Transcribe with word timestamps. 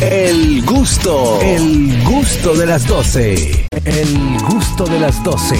El 0.00 0.64
gusto, 0.64 1.40
el 1.40 2.02
gusto 2.02 2.54
de 2.54 2.66
las 2.66 2.86
12. 2.86 3.66
El 3.84 4.38
gusto 4.48 4.84
de 4.86 4.98
las 4.98 5.22
12. 5.22 5.56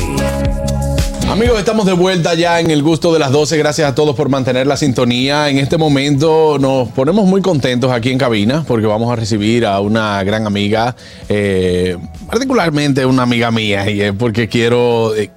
Amigos, 1.30 1.58
estamos 1.58 1.86
de 1.86 1.92
vuelta 1.92 2.34
ya 2.34 2.58
en 2.58 2.70
el 2.70 2.82
gusto 2.82 3.12
de 3.12 3.18
las 3.18 3.30
12. 3.30 3.56
Gracias 3.58 3.88
a 3.88 3.94
todos 3.94 4.16
por 4.16 4.28
mantener 4.28 4.66
la 4.66 4.76
sintonía. 4.76 5.48
En 5.48 5.58
este 5.58 5.78
momento 5.78 6.58
nos 6.58 6.88
ponemos 6.88 7.26
muy 7.26 7.42
contentos 7.42 7.92
aquí 7.92 8.10
en 8.10 8.18
cabina 8.18 8.64
porque 8.66 8.86
vamos 8.86 9.12
a 9.12 9.16
recibir 9.16 9.64
a 9.66 9.80
una 9.80 10.22
gran 10.24 10.46
amiga, 10.46 10.96
eh, 11.28 11.96
particularmente 12.26 13.06
una 13.06 13.22
amiga 13.22 13.50
mía, 13.50 13.88
y 13.88 14.00
es 14.00 14.12
porque 14.12 14.48
quiero 14.48 15.14
eh, 15.14 15.30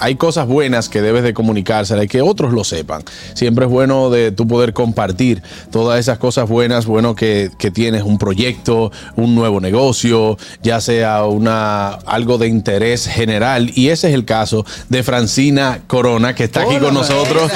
hay 0.00 0.16
cosas 0.16 0.46
buenas 0.46 0.88
que 0.88 1.02
debes 1.02 1.22
de 1.22 1.34
comunicárselas 1.34 2.06
y 2.06 2.08
que 2.08 2.22
otros 2.22 2.52
lo 2.52 2.64
sepan. 2.64 3.02
Siempre 3.34 3.66
es 3.66 3.70
bueno 3.70 4.10
de 4.10 4.32
tú 4.32 4.48
poder 4.48 4.72
compartir 4.72 5.42
todas 5.70 6.00
esas 6.00 6.18
cosas 6.18 6.48
buenas, 6.48 6.86
bueno 6.86 7.14
que, 7.14 7.50
tienes 7.72 8.02
un 8.02 8.18
proyecto, 8.18 8.90
un 9.14 9.36
nuevo 9.36 9.60
negocio, 9.60 10.36
ya 10.62 10.80
sea 10.80 11.24
una 11.24 11.90
algo 11.90 12.36
de 12.38 12.48
interés 12.48 13.06
general. 13.06 13.70
Y 13.76 13.88
ese 13.88 14.08
es 14.08 14.14
el 14.14 14.24
caso 14.24 14.64
de 14.88 15.02
Francina 15.02 15.82
Corona, 15.86 16.34
que 16.34 16.44
está 16.44 16.62
aquí 16.62 16.78
con 16.78 16.94
nosotros, 16.94 17.52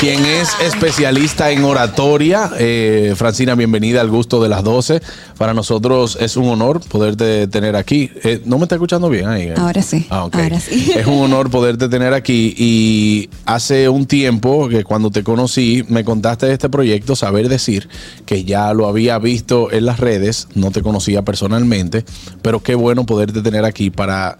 quien 0.00 0.24
es 0.26 0.50
especialista 0.60 1.50
en 1.50 1.64
oratoria. 1.64 2.50
Eh, 2.58 3.14
Francina, 3.16 3.54
bienvenida 3.54 4.00
al 4.00 4.10
gusto 4.10 4.42
de 4.42 4.48
las 4.48 4.64
12. 4.64 5.00
Para 5.38 5.54
nosotros 5.54 6.18
es 6.20 6.36
un 6.36 6.48
honor 6.48 6.80
poderte 6.80 7.46
tener 7.46 7.76
aquí. 7.76 8.10
Eh, 8.22 8.42
¿No 8.44 8.58
me 8.58 8.64
está 8.64 8.74
escuchando 8.74 9.08
bien 9.08 9.28
ahí? 9.28 9.52
Ahora 9.56 9.82
sí. 9.82 10.06
Ah, 10.10 10.28
Ahora 10.30 10.60
sí. 10.60 10.92
Es 10.94 11.06
un 11.06 11.22
honor 11.22 11.50
poderte 11.50 11.83
tener 11.88 12.14
aquí 12.14 12.54
y 12.56 13.28
hace 13.46 13.88
un 13.88 14.06
tiempo 14.06 14.68
que 14.68 14.84
cuando 14.84 15.10
te 15.10 15.22
conocí 15.22 15.84
me 15.88 16.04
contaste 16.04 16.46
de 16.46 16.52
este 16.52 16.68
proyecto 16.68 17.16
Saber 17.16 17.48
Decir, 17.48 17.88
que 18.26 18.44
ya 18.44 18.72
lo 18.74 18.86
había 18.86 19.18
visto 19.18 19.72
en 19.72 19.86
las 19.86 20.00
redes, 20.00 20.48
no 20.54 20.70
te 20.70 20.82
conocía 20.82 21.22
personalmente, 21.22 22.04
pero 22.42 22.62
qué 22.62 22.74
bueno 22.74 23.06
poderte 23.06 23.42
tener 23.42 23.64
aquí 23.64 23.90
para 23.90 24.38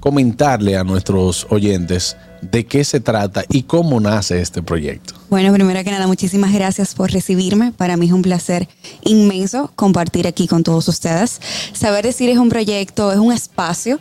comentarle 0.00 0.76
a 0.76 0.84
nuestros 0.84 1.46
oyentes 1.50 2.16
de 2.42 2.66
qué 2.66 2.82
se 2.82 2.98
trata 2.98 3.44
y 3.48 3.62
cómo 3.62 4.00
nace 4.00 4.40
este 4.40 4.62
proyecto. 4.62 5.14
Bueno, 5.30 5.52
primero 5.52 5.82
que 5.84 5.90
nada, 5.90 6.06
muchísimas 6.06 6.52
gracias 6.52 6.94
por 6.94 7.12
recibirme. 7.12 7.72
Para 7.72 7.96
mí 7.96 8.06
es 8.06 8.12
un 8.12 8.22
placer 8.22 8.68
inmenso 9.04 9.70
compartir 9.76 10.26
aquí 10.26 10.48
con 10.48 10.64
todos 10.64 10.88
ustedes. 10.88 11.40
Saber 11.72 12.04
decir 12.04 12.28
es 12.28 12.38
un 12.38 12.48
proyecto, 12.48 13.12
es 13.12 13.18
un 13.18 13.32
espacio 13.32 14.00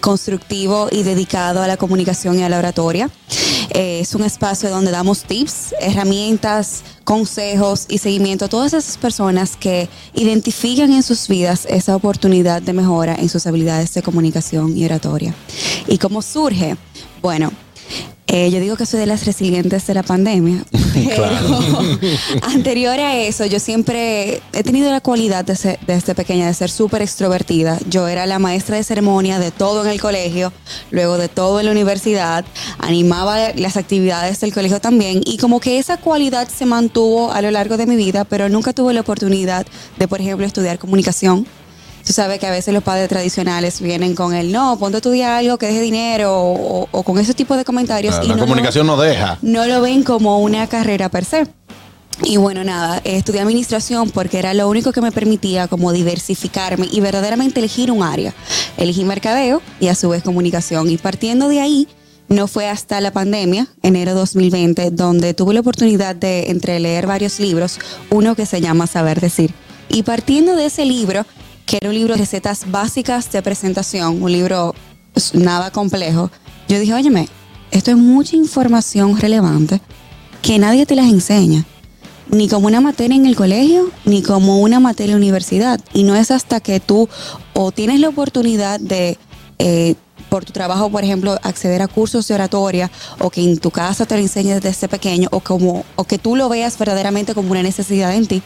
constructivo 0.00 0.88
y 0.90 1.02
dedicado 1.02 1.62
a 1.62 1.66
la 1.66 1.76
comunicación 1.76 2.38
y 2.38 2.42
a 2.42 2.48
la 2.48 2.58
oratoria. 2.58 3.10
Eh, 3.70 4.00
es 4.00 4.14
un 4.14 4.24
espacio 4.24 4.68
donde 4.70 4.90
damos 4.90 5.22
tips, 5.24 5.74
herramientas, 5.80 6.82
consejos 7.04 7.86
y 7.88 7.98
seguimiento 7.98 8.46
a 8.46 8.48
todas 8.48 8.72
esas 8.72 8.96
personas 8.96 9.56
que 9.56 9.88
identifican 10.14 10.92
en 10.92 11.02
sus 11.02 11.28
vidas 11.28 11.66
esa 11.68 11.94
oportunidad 11.94 12.62
de 12.62 12.72
mejora 12.72 13.14
en 13.14 13.28
sus 13.28 13.46
habilidades 13.46 13.94
de 13.94 14.02
comunicación 14.02 14.76
y 14.76 14.84
oratoria. 14.84 15.34
¿Y 15.86 15.98
cómo 15.98 16.22
surge? 16.22 16.76
Bueno, 17.22 17.52
eh, 18.32 18.48
yo 18.52 18.60
digo 18.60 18.76
que 18.76 18.86
soy 18.86 19.00
de 19.00 19.06
las 19.06 19.26
resilientes 19.26 19.88
de 19.88 19.94
la 19.94 20.04
pandemia, 20.04 20.64
pero 20.94 21.26
anterior 22.42 22.96
a 23.00 23.16
eso, 23.16 23.44
yo 23.44 23.58
siempre 23.58 24.40
he 24.52 24.62
tenido 24.62 24.88
la 24.88 25.00
cualidad 25.00 25.44
de 25.44 25.56
ser, 25.56 25.80
desde 25.84 26.14
pequeña 26.14 26.46
de 26.46 26.54
ser 26.54 26.70
súper 26.70 27.02
extrovertida. 27.02 27.76
Yo 27.88 28.06
era 28.06 28.26
la 28.26 28.38
maestra 28.38 28.76
de 28.76 28.84
ceremonia 28.84 29.40
de 29.40 29.50
todo 29.50 29.84
en 29.84 29.90
el 29.90 30.00
colegio, 30.00 30.52
luego 30.92 31.18
de 31.18 31.28
todo 31.28 31.58
en 31.58 31.66
la 31.66 31.72
universidad, 31.72 32.44
animaba 32.78 33.52
las 33.56 33.76
actividades 33.76 34.38
del 34.38 34.54
colegio 34.54 34.80
también 34.80 35.22
y 35.26 35.36
como 35.38 35.58
que 35.58 35.80
esa 35.80 35.96
cualidad 35.96 36.48
se 36.48 36.66
mantuvo 36.66 37.32
a 37.32 37.42
lo 37.42 37.50
largo 37.50 37.76
de 37.76 37.86
mi 37.86 37.96
vida, 37.96 38.24
pero 38.24 38.48
nunca 38.48 38.72
tuve 38.72 38.94
la 38.94 39.00
oportunidad 39.00 39.66
de, 39.98 40.06
por 40.06 40.20
ejemplo, 40.20 40.46
estudiar 40.46 40.78
comunicación 40.78 41.48
Tú 42.10 42.14
sabes 42.14 42.40
que 42.40 42.46
a 42.48 42.50
veces 42.50 42.74
los 42.74 42.82
padres 42.82 43.08
tradicionales 43.08 43.80
vienen 43.80 44.16
con 44.16 44.34
el 44.34 44.50
no, 44.50 44.76
ponte 44.80 44.96
a 44.96 44.98
estudiar 44.98 45.30
algo 45.30 45.58
que 45.58 45.66
deje 45.66 45.80
dinero 45.80 46.32
o, 46.34 47.02
con 47.04 47.20
ese 47.20 47.34
tipo 47.34 47.56
de 47.56 47.64
comentarios. 47.64 48.18
y 48.24 48.26
la 48.26 48.36
comunicación 48.36 48.84
no 48.88 48.96
deja. 48.96 49.38
No 49.42 49.64
lo 49.64 49.80
ven 49.80 50.02
como 50.02 50.40
una 50.40 50.66
carrera 50.66 51.08
per 51.08 51.24
se. 51.24 51.46
Y 52.24 52.36
bueno, 52.36 52.64
nada, 52.64 53.00
estudié 53.04 53.42
administración 53.42 54.10
porque 54.10 54.40
era 54.40 54.54
lo 54.54 54.68
único 54.68 54.90
que 54.90 55.00
me 55.00 55.12
permitía 55.12 55.68
como 55.68 55.92
diversificarme 55.92 56.88
y 56.90 56.98
verdaderamente 56.98 57.60
elegir 57.60 57.92
un 57.92 58.02
área. 58.02 58.34
Elegí 58.76 59.04
mercadeo 59.04 59.62
y 59.78 59.86
a 59.86 59.94
su 59.94 60.08
vez 60.08 60.24
comunicación. 60.24 60.90
Y 60.90 60.96
partiendo 60.96 61.46
de 61.46 61.60
ahí, 61.60 61.86
no 62.28 62.48
fue 62.48 62.68
hasta 62.68 63.00
la 63.00 63.12
pandemia, 63.12 63.68
enero 63.84 64.14
2020, 64.14 64.90
donde 64.90 65.32
tuve 65.32 65.54
la 65.54 65.60
oportunidad 65.60 66.16
de 66.16 66.50
entreleer 66.50 67.06
varios 67.06 67.38
libros, 67.38 67.78
uno 68.10 68.34
que 68.34 68.46
se 68.46 68.60
llama 68.60 68.88
Saber 68.88 69.20
Decir. 69.20 69.54
Y 69.88 70.02
partiendo 70.02 70.56
de 70.56 70.66
ese 70.66 70.84
libro, 70.84 71.24
que 71.70 71.76
era 71.76 71.88
un 71.88 71.94
libro 71.94 72.14
de 72.14 72.18
recetas 72.18 72.68
básicas 72.68 73.30
de 73.30 73.42
presentación, 73.42 74.20
un 74.20 74.32
libro 74.32 74.74
pues, 75.12 75.36
nada 75.36 75.70
complejo, 75.70 76.28
yo 76.68 76.80
dije, 76.80 76.92
óyeme, 76.92 77.28
esto 77.70 77.92
es 77.92 77.96
mucha 77.96 78.34
información 78.34 79.16
relevante 79.16 79.80
que 80.42 80.58
nadie 80.58 80.84
te 80.84 80.96
las 80.96 81.06
enseña, 81.06 81.64
ni 82.28 82.48
como 82.48 82.66
una 82.66 82.80
materia 82.80 83.16
en 83.16 83.24
el 83.24 83.36
colegio, 83.36 83.88
ni 84.04 84.20
como 84.20 84.58
una 84.58 84.80
materia 84.80 85.12
en 85.12 85.20
la 85.20 85.24
universidad. 85.24 85.80
Y 85.94 86.02
no 86.02 86.16
es 86.16 86.32
hasta 86.32 86.58
que 86.58 86.80
tú 86.80 87.08
o 87.54 87.70
tienes 87.70 88.00
la 88.00 88.08
oportunidad 88.08 88.80
de... 88.80 89.16
Eh, 89.60 89.94
por 90.28 90.44
tu 90.44 90.52
trabajo, 90.52 90.90
por 90.90 91.04
ejemplo, 91.04 91.38
acceder 91.42 91.82
a 91.82 91.88
cursos 91.88 92.26
de 92.26 92.34
oratoria 92.34 92.90
o 93.20 93.30
que 93.30 93.42
en 93.44 93.58
tu 93.58 93.70
casa 93.70 94.06
te 94.06 94.16
lo 94.16 94.20
enseñes 94.20 94.60
desde 94.60 94.88
pequeño 94.88 95.28
o, 95.30 95.38
como, 95.38 95.84
o 95.94 96.02
que 96.02 96.18
tú 96.18 96.34
lo 96.34 96.48
veas 96.48 96.76
verdaderamente 96.78 97.34
como 97.34 97.52
una 97.52 97.62
necesidad 97.62 98.12
en 98.14 98.26
ti, 98.26 98.42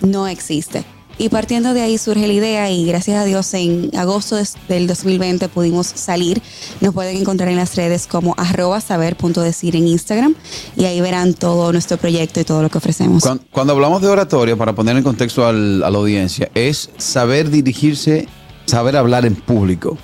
no 0.00 0.26
existe. 0.26 0.84
Y 1.18 1.30
partiendo 1.30 1.72
de 1.72 1.80
ahí 1.80 1.96
surge 1.96 2.26
la 2.26 2.32
idea 2.32 2.70
y 2.70 2.84
gracias 2.84 3.18
a 3.18 3.24
Dios 3.24 3.52
en 3.54 3.90
agosto 3.96 4.36
del 4.68 4.86
2020 4.86 5.48
pudimos 5.48 5.86
salir. 5.86 6.42
Nos 6.82 6.92
pueden 6.92 7.16
encontrar 7.16 7.48
en 7.48 7.56
las 7.56 7.74
redes 7.74 8.06
como 8.06 8.34
arroba 8.36 8.80
saber.decir 8.82 9.76
en 9.76 9.88
Instagram 9.88 10.34
y 10.76 10.84
ahí 10.84 11.00
verán 11.00 11.32
todo 11.32 11.72
nuestro 11.72 11.96
proyecto 11.96 12.40
y 12.40 12.44
todo 12.44 12.62
lo 12.62 12.68
que 12.68 12.78
ofrecemos. 12.78 13.24
Cuando, 13.50 13.72
hablamos 13.72 14.02
de 14.02 14.08
oratoria, 14.08 14.56
para 14.56 14.74
poner 14.74 14.96
en 14.96 15.02
contexto 15.02 15.46
a 15.46 15.52
la 15.52 15.86
audiencia, 15.86 16.50
es 16.54 16.90
saber 16.98 17.48
dirigirse, 17.48 18.28
saber 18.66 18.96
hablar 18.96 19.24
en 19.24 19.36
público, 19.36 19.96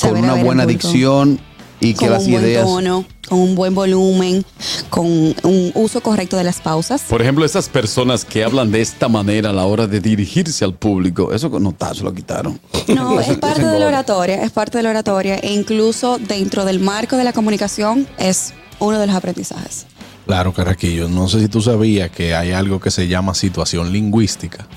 con 0.00 0.16
una 0.16 0.34
buena 0.34 0.64
dicción 0.64 1.40
y 1.82 1.94
que 1.94 2.08
las 2.08 2.26
ideas 2.28 2.64
con 2.64 3.06
un 3.30 3.54
buen 3.54 3.74
volumen, 3.74 4.44
con 4.88 5.06
un 5.06 5.72
uso 5.74 6.00
correcto 6.00 6.36
de 6.36 6.44
las 6.44 6.60
pausas. 6.60 7.02
Por 7.02 7.20
ejemplo, 7.20 7.44
esas 7.44 7.68
personas 7.68 8.24
que 8.24 8.44
hablan 8.44 8.70
de 8.70 8.80
esta 8.80 9.08
manera 9.08 9.50
a 9.50 9.52
la 9.52 9.64
hora 9.64 9.86
de 9.86 10.00
dirigirse 10.00 10.64
al 10.64 10.74
público, 10.74 11.32
eso 11.32 11.50
con 11.50 11.62
notazo 11.62 12.04
lo 12.04 12.14
quitaron. 12.14 12.60
No, 12.88 13.20
es 13.20 13.36
parte 13.38 13.64
de 13.64 13.78
la 13.78 13.88
oratoria, 13.88 14.42
es 14.42 14.52
parte 14.52 14.78
de 14.78 14.84
la 14.84 14.90
oratoria 14.90 15.36
e 15.36 15.52
incluso 15.52 16.18
dentro 16.18 16.64
del 16.64 16.78
marco 16.78 17.16
de 17.16 17.24
la 17.24 17.32
comunicación 17.32 18.06
es 18.18 18.52
uno 18.78 18.98
de 18.98 19.06
los 19.06 19.16
aprendizajes. 19.16 19.86
Claro, 20.26 20.52
Carraquillo, 20.52 21.08
no 21.08 21.28
sé 21.28 21.40
si 21.40 21.48
tú 21.48 21.60
sabías 21.60 22.10
que 22.10 22.34
hay 22.34 22.52
algo 22.52 22.80
que 22.80 22.92
se 22.92 23.08
llama 23.08 23.34
situación 23.34 23.92
lingüística 23.92 24.68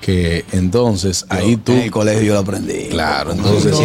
que 0.00 0.44
entonces 0.52 1.26
ahí 1.28 1.56
tú. 1.56 1.72
En 1.72 1.78
el 1.82 1.90
colegio 1.90 2.34
lo 2.34 2.40
aprendí. 2.40 2.88
Claro, 2.88 3.32
entonces 3.32 3.76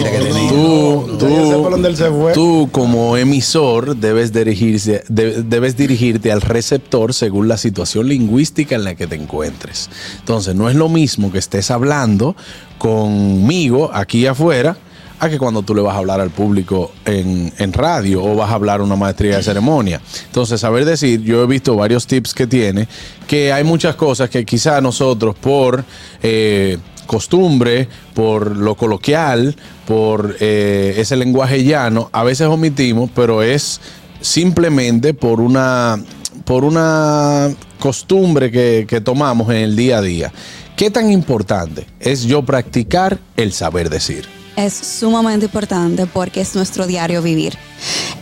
tú, 0.50 1.18
tú, 1.20 2.32
tú, 2.34 2.70
como 2.72 3.18
emisor 3.18 3.96
debes 3.96 4.32
dirigirse, 4.32 5.04
debes 5.10 5.76
dirigirte 5.78 6.32
al 6.32 6.42
receptor 6.42 7.14
según 7.14 7.48
la 7.48 7.58
situación 7.58 8.08
lingüística 8.08 8.76
en 8.76 8.84
la 8.84 8.96
que 8.96 9.08
te 9.08 9.16
encuentres. 9.16 9.90
Entonces, 10.20 10.56
no 10.56 10.70
es 10.70 10.76
lo 10.76 10.90
mismo 10.90 11.32
que 11.32 11.40
estés 11.40 11.72
hablando 11.72 12.36
conmigo 12.78 13.92
aquí 13.94 14.26
afuera 14.26 14.78
a 15.20 15.30
que 15.30 15.38
cuando 15.38 15.62
tú 15.62 15.74
le 15.74 15.82
vas 15.82 15.96
a 15.96 16.00
hablar 16.00 16.20
al 16.20 16.30
público 16.30 16.92
en, 17.06 17.74
radio 17.74 18.24
o 18.24 18.36
vas 18.36 18.52
a 18.52 18.56
hablar 18.56 18.82
una 18.82 18.96
maestría 18.96 19.38
de 19.38 19.44
ceremonia. 19.44 20.02
Entonces, 20.26 20.62
saber 20.62 20.86
decir, 20.86 21.22
yo 21.22 21.44
he 21.44 21.48
visto 21.48 21.76
varios 21.76 22.08
tips 22.08 22.34
que 22.34 22.48
tiene, 22.48 22.88
que 23.28 23.52
hay 23.52 23.64
muchas 23.64 23.96
cosas 23.96 24.30
que 24.30 24.46
quizá 24.46 24.82
nosotros 24.82 25.36
por... 25.36 25.84
Eh, 26.22 26.78
costumbre, 27.06 27.88
por 28.16 28.58
lo 28.58 28.74
coloquial, 28.74 29.56
por 29.88 30.38
eh, 30.40 30.96
ese 30.98 31.16
lenguaje 31.16 31.64
llano, 31.64 32.10
a 32.12 32.24
veces 32.24 32.48
omitimos, 32.48 33.12
pero 33.14 33.44
es 33.44 33.80
simplemente 34.22 35.14
por 35.14 35.40
una, 35.40 36.04
por 36.46 36.64
una 36.64 37.54
costumbre 37.80 38.50
que, 38.50 38.86
que 38.90 39.02
tomamos 39.02 39.50
en 39.50 39.58
el 39.58 39.76
día 39.76 40.00
a 40.00 40.02
día. 40.02 40.32
¿Qué 40.76 40.90
tan 40.90 41.12
importante 41.12 41.86
es 42.00 42.24
yo 42.24 42.44
practicar 42.44 43.20
el 43.38 43.54
saber 43.54 43.90
decir? 43.90 44.45
Es 44.56 44.74
sumamente 44.74 45.46
importante 45.46 46.06
porque 46.06 46.42
es 46.42 46.56
nuestro 46.56 46.88
diario 46.88 47.22
vivir. 47.22 47.58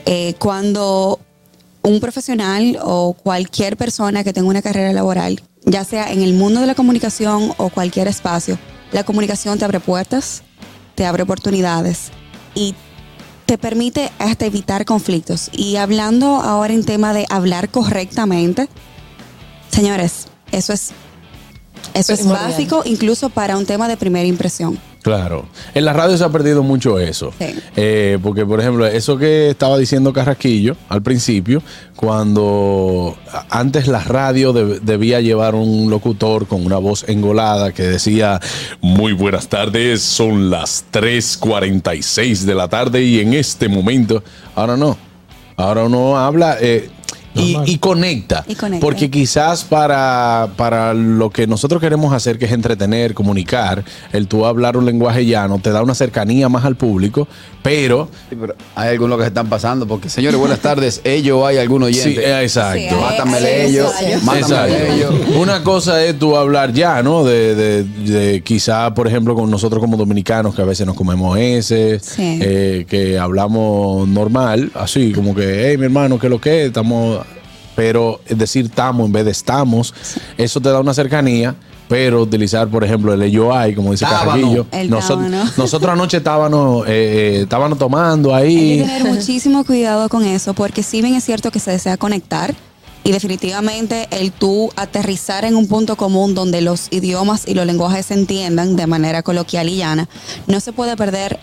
Eh, 0.06 0.35
cuando 0.39 1.19
un 1.81 2.00
profesional 2.00 2.80
o 2.81 3.13
cualquier 3.13 3.77
persona 3.77 4.24
que 4.24 4.33
tenga 4.33 4.47
una 4.47 4.62
carrera 4.62 4.94
laboral, 4.94 5.41
ya 5.65 5.83
sea 5.83 6.12
en 6.12 6.21
el 6.21 6.33
mundo 6.33 6.62
de 6.62 6.68
la 6.68 6.75
comunicación 6.75 7.53
o 7.57 7.69
cualquier 7.69 8.07
espacio, 8.07 8.57
la 8.91 9.03
comunicación 9.03 9.57
te 9.57 9.65
abre 9.65 9.80
puertas, 9.80 10.44
te 10.95 11.06
abre 11.06 11.24
oportunidades 11.24 12.12
y 12.56 12.75
te 13.45 13.57
permite 13.57 14.12
hasta 14.19 14.45
evitar 14.45 14.85
conflictos. 14.85 15.50
Y 15.51 15.75
hablando 15.75 16.41
ahora 16.41 16.74
en 16.74 16.85
tema 16.85 17.13
de 17.13 17.25
hablar 17.30 17.69
correctamente, 17.69 18.69
señores, 19.69 20.27
eso 20.51 20.74
es 20.74 20.91
Eso 21.94 22.13
es 22.13 22.25
básico 22.25 22.83
incluso 22.85 23.30
para 23.30 23.57
un 23.57 23.65
tema 23.65 23.88
de 23.88 23.97
primera 23.97 24.27
impresión. 24.27 24.80
Claro. 25.04 25.46
En 25.76 25.84
la 25.84 25.92
radio 25.92 26.18
se 26.18 26.24
ha 26.24 26.30
perdido 26.30 26.64
mucho 26.64 26.98
eso. 26.98 27.34
Eh, 27.76 28.18
porque, 28.24 28.46
por 28.46 28.62
ejemplo, 28.62 28.88
eso 28.88 29.18
que 29.18 29.50
estaba 29.50 29.78
diciendo 29.78 30.14
Carraquillo 30.14 30.78
al 30.88 31.02
principio, 31.02 31.62
cuando 31.98 33.18
antes 33.50 33.90
la 33.90 34.00
radio 34.00 34.54
debía 34.54 35.20
llevar 35.20 35.56
un 35.56 35.90
locutor 35.90 36.48
con 36.48 36.66
una 36.66 36.78
voz 36.78 37.04
engolada 37.10 37.74
que 37.74 37.84
decía, 37.84 38.40
muy 38.80 39.12
buenas 39.12 39.50
tardes, 39.50 40.02
son 40.02 40.50
las 40.50 40.86
3.46 40.94 42.46
de 42.46 42.56
la 42.56 42.70
tarde 42.70 43.04
y 43.04 43.20
en 43.20 43.34
este 43.34 43.68
momento, 43.68 44.24
ahora 44.56 44.78
no. 44.78 44.98
Ahora 45.58 45.84
uno 45.84 46.18
habla... 46.18 46.58
Eh, 46.62 46.90
y, 47.35 47.77
conecta, 47.77 48.45
Porque 48.80 49.09
quizás 49.09 49.63
para, 49.63 50.50
para 50.56 50.94
lo 50.94 51.30
que 51.30 51.47
nosotros 51.47 51.81
queremos 51.81 52.13
hacer, 52.13 52.38
que 52.38 52.45
es 52.45 52.51
entretener, 52.51 53.13
comunicar, 53.13 53.83
el 54.12 54.27
tú 54.27 54.45
hablar 54.45 54.77
un 54.77 54.85
lenguaje 54.85 55.25
llano 55.25 55.59
te 55.59 55.71
da 55.71 55.81
una 55.81 55.95
cercanía 55.95 56.50
más 56.50 56.65
al 56.65 56.75
público, 56.75 57.27
pero... 57.62 58.09
hay 58.75 58.89
algunos 58.89 59.18
que 59.18 59.24
se 59.24 59.27
están 59.30 59.47
pasando, 59.47 59.88
porque 59.88 60.09
señores, 60.09 60.39
buenas 60.39 60.59
tardes, 60.62 61.01
ellos 61.03 61.45
hay 61.45 61.57
algunos 61.57 61.88
oyentes. 61.88 62.24
Sí, 62.24 62.31
exacto. 62.31 63.01
mátamele 63.01 63.68
ellos, 63.68 63.91
ellos. 64.01 65.13
Una 65.35 65.63
cosa 65.63 66.03
es 66.03 66.18
tú 66.19 66.35
hablar 66.35 66.74
ya, 66.74 67.01
¿no? 67.01 67.24
De, 67.24 67.56
de, 67.56 67.83
de 67.83 68.41
quizá, 68.41 68.94
por 68.94 69.07
ejemplo, 69.07 69.35
con 69.35 69.50
nosotros 69.50 69.80
como 69.80 69.97
dominicanos, 69.97 70.56
que 70.56 70.62
a 70.62 70.65
veces 70.65 70.85
nos 70.85 70.95
comemos 70.95 71.38
ese, 71.38 72.00
eh, 72.18 72.85
que 72.88 73.18
hablamos 73.18 74.07
normal, 74.07 74.71
así 74.75 75.12
como 75.13 75.33
que, 75.33 75.69
hey, 75.69 75.77
mi 75.77 75.85
hermano, 75.85 76.19
¿qué 76.19 76.27
es 76.27 76.31
lo 76.31 76.39
que 76.39 76.65
Estamos 76.65 77.23
pero 77.75 78.20
decir 78.30 78.66
estamos 78.66 79.06
en 79.06 79.12
vez 79.12 79.25
de 79.25 79.31
estamos, 79.31 79.94
eso 80.38 80.62
te 80.62 80.70
da 80.70 80.80
una 80.80 80.94
cercanía. 80.94 81.56
Pero 81.90 82.22
utilizar, 82.22 82.70
por 82.70 82.84
ejemplo, 82.84 83.14
el 83.14 83.22
hay, 83.52 83.75
como 83.75 83.92
dice 83.92 84.06
Carrillo. 84.06 84.66
Nosotros, 84.88 85.30
nosotros 85.58 85.92
anoche 85.92 86.18
estábamos, 86.18 86.88
eh, 86.88 86.92
eh, 86.92 87.42
estábamos 87.42 87.78
tomando 87.78 88.34
ahí. 88.34 88.72
Hay 88.72 88.78
que 88.80 88.84
tener 88.86 89.14
muchísimo 89.14 89.64
cuidado 89.66 90.08
con 90.10 90.24
eso, 90.24 90.54
porque 90.54 90.81
si 90.81 91.02
bien 91.02 91.14
es 91.14 91.25
cierto 91.25 91.52
que 91.52 91.60
se 91.60 91.72
desea 91.72 91.98
conectar, 91.98 92.56
y 93.04 93.12
definitivamente 93.12 94.08
el 94.12 94.31
tú 94.31 94.72
aterrizar 94.76 95.46
en 95.46 95.56
un 95.56 95.68
punto 95.68 95.98
común 95.98 96.34
donde 96.34 96.62
los 96.62 96.88
idiomas 96.92 97.44
y 97.46 97.54
los 97.54 97.66
lenguajes 97.66 98.08
se 98.08 98.14
entiendan 98.14 98.76
de 98.76 98.88
manera 98.88 99.24
coloquial 99.24 99.68
y 99.69 99.78
llana, 99.78 100.08
no 100.48 100.60
se 100.62 100.72
puede 100.72 100.96
perder 100.96 101.40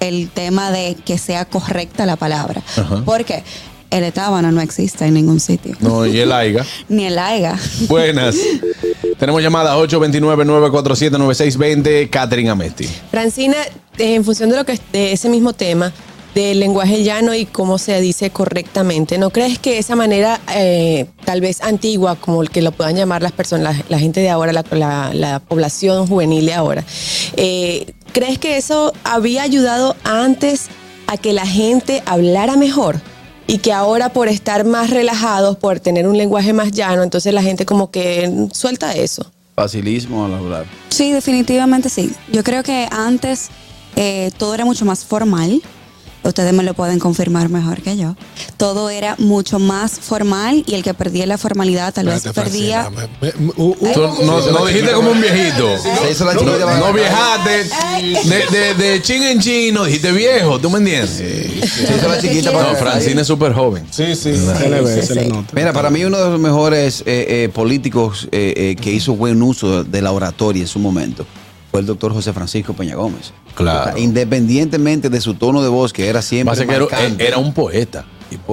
el 0.00 0.30
tema 0.30 0.70
de 0.70 0.94
que 0.94 1.18
sea 1.18 1.44
correcta 1.44 2.06
la 2.06 2.16
palabra. 2.16 2.62
Porque 3.04 3.44
el 3.90 4.04
etábano 4.04 4.52
no 4.52 4.60
existe 4.60 5.06
en 5.06 5.14
ningún 5.14 5.40
sitio. 5.40 5.74
No, 5.80 6.06
y 6.06 6.18
el 6.18 6.30
AIGA. 6.32 6.64
Ni 6.88 7.06
el 7.06 7.18
AIGA. 7.18 7.58
Buenas. 7.88 8.36
Tenemos 9.18 9.42
llamada 9.42 9.76
829-947-9620, 9.78 12.10
Catherine 12.10 12.50
Amesti. 12.50 12.86
Francina, 13.10 13.56
en 13.98 14.24
función 14.24 14.50
de 14.50 14.56
lo 14.56 14.64
que 14.64 14.78
de 14.92 15.12
ese 15.12 15.28
mismo 15.28 15.52
tema, 15.52 15.92
del 16.36 16.60
lenguaje 16.60 17.02
llano 17.02 17.34
y 17.34 17.46
cómo 17.46 17.78
se 17.78 17.98
dice 17.98 18.28
correctamente. 18.28 19.16
¿No 19.16 19.30
crees 19.30 19.58
que 19.58 19.78
esa 19.78 19.96
manera 19.96 20.38
eh, 20.54 21.06
tal 21.24 21.40
vez 21.40 21.62
antigua, 21.62 22.16
como 22.16 22.42
el 22.42 22.50
que 22.50 22.60
lo 22.60 22.72
puedan 22.72 22.94
llamar 22.94 23.22
las 23.22 23.32
personas, 23.32 23.82
la, 23.88 23.98
gente 23.98 24.20
de 24.20 24.28
ahora, 24.28 24.52
la, 24.52 25.42
población 25.48 26.06
juvenil 26.06 26.44
de 26.44 26.52
ahora, 26.52 26.84
eh, 27.38 27.94
¿crees 28.12 28.38
que 28.38 28.58
eso 28.58 28.92
había 29.02 29.44
ayudado 29.44 29.96
antes 30.04 30.66
a 31.06 31.16
que 31.16 31.32
la 31.32 31.46
gente 31.46 32.02
hablara 32.04 32.56
mejor? 32.56 33.00
Y 33.46 33.58
que 33.58 33.72
ahora 33.72 34.08
por 34.10 34.28
estar 34.28 34.64
más 34.64 34.90
relajados, 34.90 35.56
por 35.56 35.80
tener 35.80 36.06
un 36.08 36.16
lenguaje 36.16 36.52
más 36.52 36.72
llano, 36.72 37.02
entonces 37.02 37.32
la 37.32 37.42
gente 37.42 37.66
como 37.66 37.90
que 37.90 38.48
suelta 38.52 38.92
eso. 38.94 39.30
Facilismo 39.54 40.26
al 40.26 40.34
hablar. 40.34 40.66
Sí, 40.90 41.12
definitivamente 41.12 41.88
sí. 41.88 42.12
Yo 42.32 42.42
creo 42.44 42.62
que 42.62 42.88
antes 42.90 43.48
eh, 43.94 44.30
todo 44.36 44.54
era 44.54 44.64
mucho 44.64 44.84
más 44.84 45.04
formal 45.04 45.62
ustedes 46.28 46.52
me 46.52 46.62
lo 46.62 46.74
pueden 46.74 46.98
confirmar 46.98 47.48
mejor 47.48 47.82
que 47.82 47.96
yo. 47.96 48.16
Todo 48.56 48.90
era 48.90 49.14
mucho 49.18 49.58
más 49.58 49.92
formal 50.00 50.64
y 50.66 50.74
el 50.74 50.82
que 50.82 50.94
perdía 50.94 51.26
la 51.26 51.38
formalidad 51.38 51.92
tal 51.94 52.06
vez 52.06 52.22
perdía. 52.34 52.90
no, 53.56 54.66
dijiste 54.66 54.92
como 54.92 55.10
un 55.10 55.20
viejito. 55.20 55.76
No, 56.80 56.92
viajaste 56.92 57.68
de, 58.50 58.74
de, 58.74 59.02
chin 59.02 59.22
en 59.22 59.40
chin, 59.40 59.74
no 59.74 59.84
dijiste 59.84 60.12
viejo, 60.12 60.58
¿tú 60.58 60.70
me 60.70 60.78
entiendes? 60.78 61.22
la 62.06 62.20
chiquita 62.20 62.52
No, 62.52 62.74
Francine 62.76 63.20
es 63.20 63.26
súper 63.26 63.52
joven. 63.52 63.86
Sí, 63.90 64.14
sí, 64.14 64.34
se 64.36 64.68
le 64.68 64.80
ve, 64.80 65.02
se 65.02 65.14
le 65.14 65.26
nota. 65.26 65.52
Mira, 65.52 65.72
para 65.72 65.90
mí 65.90 66.04
uno 66.04 66.18
de 66.18 66.30
los 66.30 66.40
mejores 66.40 67.00
eh, 67.00 67.44
eh, 67.44 67.50
políticos 67.52 68.28
eh, 68.32 68.76
que 68.80 68.92
hizo 68.92 69.14
buen 69.14 69.42
uso 69.42 69.84
de 69.84 70.02
la 70.02 70.12
oratoria 70.12 70.62
en 70.62 70.68
su 70.68 70.78
momento 70.78 71.26
fue 71.76 71.82
el 71.82 71.86
doctor 71.86 72.14
José 72.14 72.32
Francisco 72.32 72.72
Peña 72.72 72.94
Gómez. 72.94 73.34
Claro. 73.54 73.98
independientemente 73.98 75.10
de 75.10 75.20
su 75.20 75.34
tono 75.34 75.62
de 75.62 75.68
voz, 75.68 75.92
que 75.92 76.08
era 76.08 76.22
siempre. 76.22 76.66
era, 77.18 77.36
un 77.36 77.52
poeta. 77.52 78.06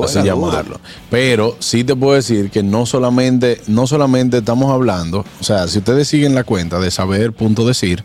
Así 0.04 0.22
llamarlo. 0.22 0.78
Pero 1.10 1.56
sí 1.60 1.86
te 1.86 1.96
puedo 1.96 2.16
decir 2.16 2.52
que 2.52 2.64
no 2.64 2.86
solamente, 2.86 3.62
no 3.68 3.88
solamente 3.88 4.40
estamos 4.40 4.70
hablando, 4.70 5.24
o 5.40 5.44
sea, 5.44 5.70
si 5.70 5.78
ustedes 5.78 6.10
siguen 6.10 6.36
la 6.36 6.44
cuenta 6.44 6.80
de 6.80 6.92
saber 6.92 7.32
punto 7.32 7.66
decir, 7.66 8.04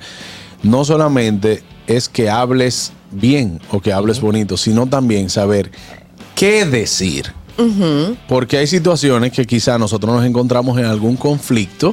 no 0.63 0.85
solamente 0.85 1.65
es 1.89 2.09
que 2.09 2.31
hables 2.31 2.93
bien 3.11 3.61
o 3.73 3.81
que 3.81 3.93
hables 3.93 4.21
bonito, 4.21 4.57
sino 4.57 4.87
también 4.87 5.31
saber 5.31 5.73
qué 6.37 6.65
decir. 6.65 7.33
Porque 8.29 8.59
hay 8.59 8.69
situaciones 8.69 9.33
que 9.33 9.47
quizá 9.47 9.79
nosotros 9.79 10.15
nos 10.15 10.25
encontramos 10.25 10.79
en 10.79 10.85
algún 10.85 11.17
conflicto 11.17 11.93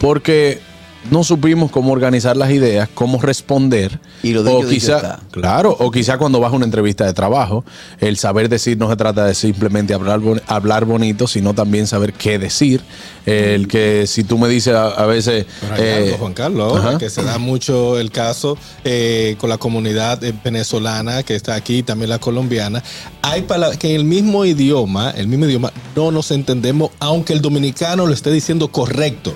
porque 0.00 0.60
no 1.08 1.24
supimos 1.24 1.70
cómo 1.70 1.92
organizar 1.92 2.36
las 2.36 2.50
ideas, 2.50 2.88
cómo 2.94 3.20
responder. 3.20 3.98
Y 4.22 4.32
lo 4.32 4.42
de 4.42 4.50
o 4.52 4.68
quizá, 4.68 5.20
claro, 5.30 5.74
o 5.78 5.90
quizá 5.90 6.18
cuando 6.18 6.40
vas 6.40 6.52
a 6.52 6.56
una 6.56 6.66
entrevista 6.66 7.06
de 7.06 7.14
trabajo, 7.14 7.64
el 8.00 8.18
saber 8.18 8.48
decir 8.48 8.76
no 8.76 8.90
se 8.90 8.96
trata 8.96 9.24
de 9.24 9.34
simplemente 9.34 9.94
hablar, 9.94 10.20
hablar 10.46 10.84
bonito, 10.84 11.26
sino 11.26 11.54
también 11.54 11.86
saber 11.86 12.12
qué 12.12 12.38
decir. 12.38 12.82
El 13.24 13.68
que 13.68 14.06
si 14.06 14.24
tú 14.24 14.38
me 14.38 14.48
dices 14.48 14.74
a, 14.74 15.06
veces... 15.06 15.46
Eh, 15.78 16.16
Juan 16.18 16.34
Carlos, 16.34 16.98
que 16.98 17.08
se 17.08 17.22
da 17.22 17.38
mucho 17.38 17.98
el 17.98 18.10
caso 18.10 18.58
eh, 18.84 19.36
con 19.38 19.48
la 19.48 19.58
comunidad 19.58 20.20
venezolana 20.44 21.22
que 21.22 21.34
está 21.34 21.54
aquí, 21.54 21.82
también 21.82 22.10
la 22.10 22.18
colombiana, 22.18 22.82
hay 23.22 23.42
palabras 23.42 23.78
que 23.78 23.90
en 23.90 23.96
el 23.96 24.04
mismo 24.04 24.44
idioma, 24.44 25.10
el 25.10 25.28
mismo 25.28 25.46
idioma, 25.46 25.72
no 25.94 26.10
nos 26.10 26.30
entendemos, 26.30 26.90
aunque 26.98 27.32
el 27.32 27.40
dominicano 27.40 28.06
lo 28.06 28.12
esté 28.12 28.30
diciendo 28.30 28.68
correcto 28.68 29.34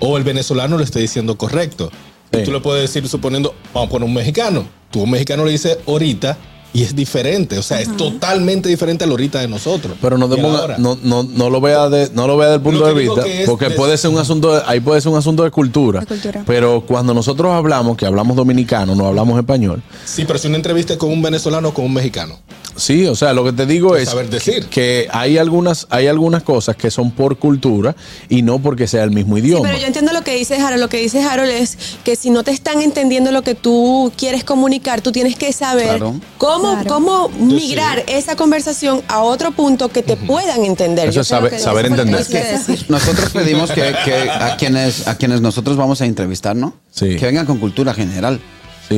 o 0.00 0.16
el 0.16 0.24
venezolano 0.24 0.76
lo 0.76 0.84
esté 0.84 1.00
diciendo 1.00 1.36
correcto. 1.36 1.90
Y 2.32 2.44
tú 2.44 2.52
le 2.52 2.60
puedes 2.60 2.82
decir, 2.82 3.08
suponiendo, 3.08 3.54
vamos 3.72 3.88
a 3.88 3.90
poner 3.90 4.06
un 4.06 4.14
mexicano. 4.14 4.66
Tú 4.90 5.02
un 5.02 5.10
mexicano 5.10 5.44
le 5.44 5.52
dices 5.52 5.78
ahorita 5.86 6.36
y 6.72 6.82
es 6.82 6.94
diferente, 6.94 7.58
o 7.58 7.62
sea, 7.62 7.80
es 7.80 7.96
totalmente 7.96 8.68
diferente 8.68 9.04
a 9.04 9.06
lo 9.06 9.14
ahorita 9.14 9.40
de 9.40 9.48
nosotros. 9.48 9.96
Pero 10.00 10.18
no, 10.18 10.28
no, 10.28 10.98
no, 11.02 11.22
no, 11.22 11.50
lo 11.50 11.60
vea 11.60 11.88
de, 11.88 12.10
no 12.12 12.26
lo 12.26 12.36
vea 12.36 12.50
del 12.50 12.60
punto 12.60 12.86
de 12.86 12.94
vista, 12.94 13.24
porque 13.46 13.70
puede 13.70 13.96
ser 13.96 14.10
un 14.10 14.18
asunto, 14.18 14.62
ahí 14.66 14.80
puede 14.80 15.00
ser 15.00 15.10
un 15.10 15.18
asunto 15.18 15.44
de 15.44 15.50
cultura, 15.50 16.04
Pero 16.46 16.82
cuando 16.86 17.14
nosotros 17.14 17.52
hablamos, 17.52 17.96
que 17.96 18.06
hablamos 18.06 18.36
dominicano, 18.36 18.94
no 18.94 19.06
hablamos 19.06 19.38
español. 19.38 19.82
Sí, 20.04 20.24
pero 20.26 20.38
si 20.38 20.48
una 20.48 20.56
entrevista 20.56 20.98
con 20.98 21.10
un 21.10 21.22
venezolano 21.22 21.68
o 21.68 21.74
con 21.74 21.86
un 21.86 21.94
mexicano. 21.94 22.38
Sí, 22.78 23.06
o 23.06 23.16
sea, 23.16 23.32
lo 23.32 23.44
que 23.44 23.52
te 23.52 23.66
digo 23.66 23.96
es 23.96 24.14
decir. 24.30 24.66
Que, 24.66 25.08
hay 25.10 25.36
algunas, 25.36 25.86
hay 25.90 26.06
algunas 26.06 26.42
cosas 26.42 26.76
que 26.76 26.90
son 26.90 27.10
por 27.10 27.38
cultura 27.38 27.94
y 28.28 28.42
no 28.42 28.60
porque 28.60 28.86
sea 28.86 29.02
el 29.04 29.10
mismo 29.10 29.36
idioma. 29.36 29.68
pero 29.68 29.78
yo 29.78 29.86
entiendo 29.86 30.12
lo 30.12 30.22
que 30.22 30.36
dice 30.36 30.56
Harold. 30.56 30.80
Lo 30.80 30.88
que 30.88 30.98
dice 30.98 31.22
Harold 31.22 31.50
es 31.50 31.76
que 32.04 32.16
si 32.16 32.30
no 32.30 32.44
te 32.44 32.52
están 32.52 32.80
entendiendo 32.80 33.32
lo 33.32 33.42
que 33.42 33.54
tú 33.54 34.12
quieres 34.16 34.44
comunicar, 34.44 35.00
tú 35.00 35.12
tienes 35.12 35.36
que 35.36 35.52
saber 35.52 36.00
cómo, 36.38 36.84
cómo 36.86 37.28
migrar 37.28 38.04
esa 38.06 38.36
conversación 38.36 39.02
a 39.08 39.22
otro 39.22 39.50
punto 39.50 39.88
que 39.88 40.02
te 40.02 40.16
puedan 40.16 40.64
entender. 40.64 41.08
Eso 41.08 41.22
es 41.22 41.28
saber, 41.28 41.58
saber 41.58 41.86
entender. 41.86 42.24
nosotros 42.88 43.30
pedimos 43.32 43.70
que, 43.72 43.82
a 43.82 44.56
quienes 44.56 45.08
a 45.08 45.16
quienes 45.16 45.40
nosotros 45.40 45.76
vamos 45.76 46.00
a 46.00 46.06
entrevistar, 46.06 46.54
¿no? 46.54 46.74
Sí. 46.92 47.16
Que 47.16 47.26
vengan 47.26 47.46
con 47.46 47.58
cultura 47.58 47.92
general. 47.92 48.40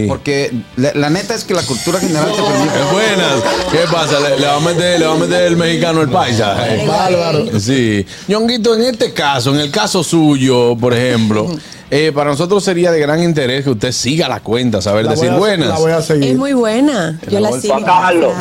Porque 0.07 0.53
la, 0.77 1.11
neta 1.11 1.35
es 1.35 1.45
que 1.45 1.55
la 1.55 1.63
cultura 1.63 1.99
general 1.99 2.27
te 2.27 2.43
permite. 2.43 2.79
Es 2.79 2.93
buena. 2.93 3.29
¿Qué 3.73 3.79
pasa? 3.93 4.21
Le, 4.21 4.47
va 4.47 4.57
a 4.57 4.61
meter, 4.61 5.01
le 5.01 5.07
va 5.07 5.15
a 5.15 5.19
meter 5.19 5.43
el 5.43 5.57
mexicano 5.57 6.03
el 6.03 6.09
paisa. 6.09 6.57
Bárbaro. 6.87 7.59
Sí. 7.59 8.07
Ñonguito, 8.29 8.75
en 8.75 8.83
este 8.83 9.13
caso, 9.13 9.53
en 9.53 9.61
el 9.61 9.71
caso 9.71 10.05
suyo, 10.05 10.77
por 10.77 10.95
ejemplo. 10.95 11.49
Eh, 11.93 12.13
para 12.15 12.31
nosotros 12.31 12.63
sería 12.63 12.93
de 12.93 13.01
gran 13.01 13.21
interés 13.21 13.65
que 13.65 13.71
usted 13.71 13.91
siga 13.91 14.29
la 14.29 14.39
cuenta, 14.39 14.81
saber 14.81 15.09
decir 15.09 15.33
buenas. 15.33 15.71
La 15.71 15.79
voy 15.79 15.91
a 15.91 16.01
seguir. 16.01 16.31
Es 16.31 16.37
muy 16.37 16.53
buena. 16.53 17.19
Yo 17.29 17.41
la 17.41 17.51
sigo. 17.51 17.85
Carlos. 17.85 18.33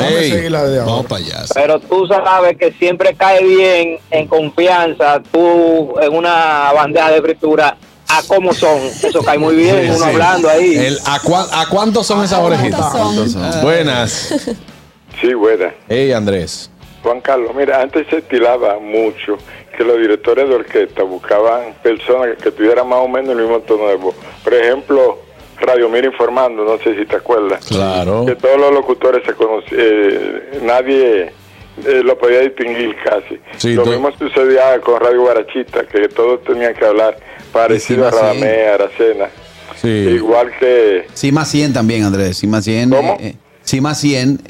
vamos 0.86 1.06
para 1.06 1.24
allá. 1.24 1.42
Pero 1.52 1.80
tú 1.80 2.06
sabes 2.06 2.56
que 2.56 2.72
siempre 2.74 3.14
cae 3.16 3.44
bien 3.44 3.98
en 4.12 4.28
confianza, 4.28 5.20
tú 5.32 5.98
en 6.00 6.14
una 6.14 6.70
bandeja 6.72 7.10
de 7.10 7.22
fritura 7.22 7.76
a 8.18 8.22
cómo 8.26 8.52
son. 8.52 8.78
Eso 8.80 9.22
cae 9.22 9.38
muy 9.38 9.56
bien, 9.56 9.92
uno 9.94 10.04
hablando 10.04 10.48
ahí. 10.48 10.76
El, 10.76 10.98
a, 11.06 11.16
¿A 11.60 11.68
cuántos 11.68 12.06
son 12.06 12.24
esas 12.24 12.38
orejitas? 12.38 13.62
Buenas. 13.62 14.56
Sí, 15.20 15.34
buenas. 15.34 15.74
Hey, 15.88 16.12
Andrés. 16.12 16.70
Juan 17.02 17.20
Carlos, 17.20 17.54
mira, 17.54 17.80
antes 17.80 18.06
se 18.08 18.18
estilaba 18.18 18.78
mucho 18.78 19.36
que 19.76 19.84
los 19.84 19.98
directores 19.98 20.48
de 20.48 20.54
orquesta 20.54 21.02
buscaban 21.02 21.74
personas 21.82 22.36
que 22.42 22.50
tuvieran 22.50 22.88
más 22.88 23.00
o 23.00 23.08
menos 23.08 23.30
el 23.30 23.42
mismo 23.42 23.60
tono 23.60 23.88
de 23.88 23.96
voz. 23.96 24.14
Por 24.44 24.54
ejemplo, 24.54 25.18
Radio 25.60 25.88
Mira 25.88 26.06
informando, 26.06 26.64
no 26.64 26.78
sé 26.78 26.96
si 26.96 27.06
te 27.06 27.16
acuerdas. 27.16 27.66
Claro. 27.66 28.24
Que 28.26 28.36
todos 28.36 28.58
los 28.58 28.72
locutores 28.72 29.22
se 29.24 29.34
conocían, 29.34 29.78
eh, 29.78 30.60
nadie 30.62 31.32
eh, 31.86 32.02
lo 32.02 32.18
podía 32.18 32.40
distinguir 32.40 32.96
casi. 33.04 33.74
lo 33.74 33.86
mismo 33.86 34.10
sucedía 34.18 34.78
con 34.80 35.00
Radio 35.00 35.22
Guarachita, 35.22 35.84
que 35.84 36.08
todos 36.08 36.42
tenían 36.44 36.74
que 36.74 36.84
hablar 36.84 37.16
parecido 37.52 38.06
a 38.06 38.10
Radamé, 38.10 38.66
Aracena. 38.66 39.28
Sí. 39.80 39.88
Igual 39.88 40.50
que... 40.58 41.06
Sí, 41.14 41.32
más 41.32 41.48
100 41.48 41.72
también, 41.72 42.04
Andrés. 42.04 42.36
Sí, 42.36 42.46
más 42.46 42.64
100. 42.64 42.90
¿Cómo? 42.90 43.16
Eh, 43.20 43.34
sí, 43.62 43.80
más 43.80 43.98
100. 43.98 44.40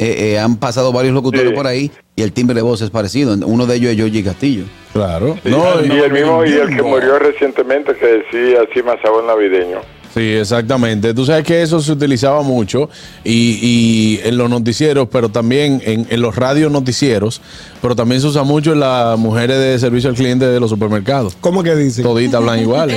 han 0.41 0.57
pasado 0.57 0.93
varios 0.93 1.15
locutores 1.15 1.53
por 1.53 1.67
ahí 1.67 1.91
y 2.17 2.23
el 2.23 2.33
timbre 2.33 2.55
de 2.55 2.63
voz 2.63 2.83
es 2.83 2.91
parecido. 2.91 3.35
Uno 3.47 3.67
de 3.67 3.77
ellos 3.77 3.93
es 3.93 3.97
Georgie 3.97 4.25
Castillo. 4.25 4.65
Claro. 4.93 5.37
y, 5.45 5.49
el 5.49 6.13
mismo, 6.13 6.45
y 6.45 6.53
el 6.53 6.75
que 6.75 6.83
murió 6.83 7.19
recientemente 7.19 7.95
que 7.95 8.07
decía 8.07 8.63
así 8.69 8.83
más 8.83 9.01
sabor 9.03 9.25
navideño. 9.25 9.81
Sí, 10.15 10.21
exactamente. 10.21 11.15
Tú 11.15 11.25
sabes 11.25 11.45
que 11.45 11.63
eso 11.63 11.81
se 11.81 11.93
utilizaba 11.93 12.43
mucho 12.43 12.91
y, 13.25 14.19
en 14.25 14.37
los 14.37 14.51
noticieros, 14.51 15.09
pero 15.11 15.29
también 15.29 15.81
en, 15.85 16.21
los 16.21 16.35
radios 16.35 16.73
noticieros, 16.73 17.41
pero 17.81 17.95
también 17.95 18.21
se 18.21 18.27
usa 18.27 18.43
mucho 18.43 18.73
en 18.73 18.81
las 18.81 19.19
mujeres 19.19 19.59
de 19.59 19.79
servicio 19.79 20.11
al 20.11 20.17
cliente 20.17 20.47
de 20.47 20.59
los 20.59 20.71
supermercados. 20.71 21.37
¿Cómo 21.41 21.63
que 21.63 21.77
dice? 21.77 22.03
Toditas 22.03 22.35
hablan 22.35 22.59
igual. 22.61 22.91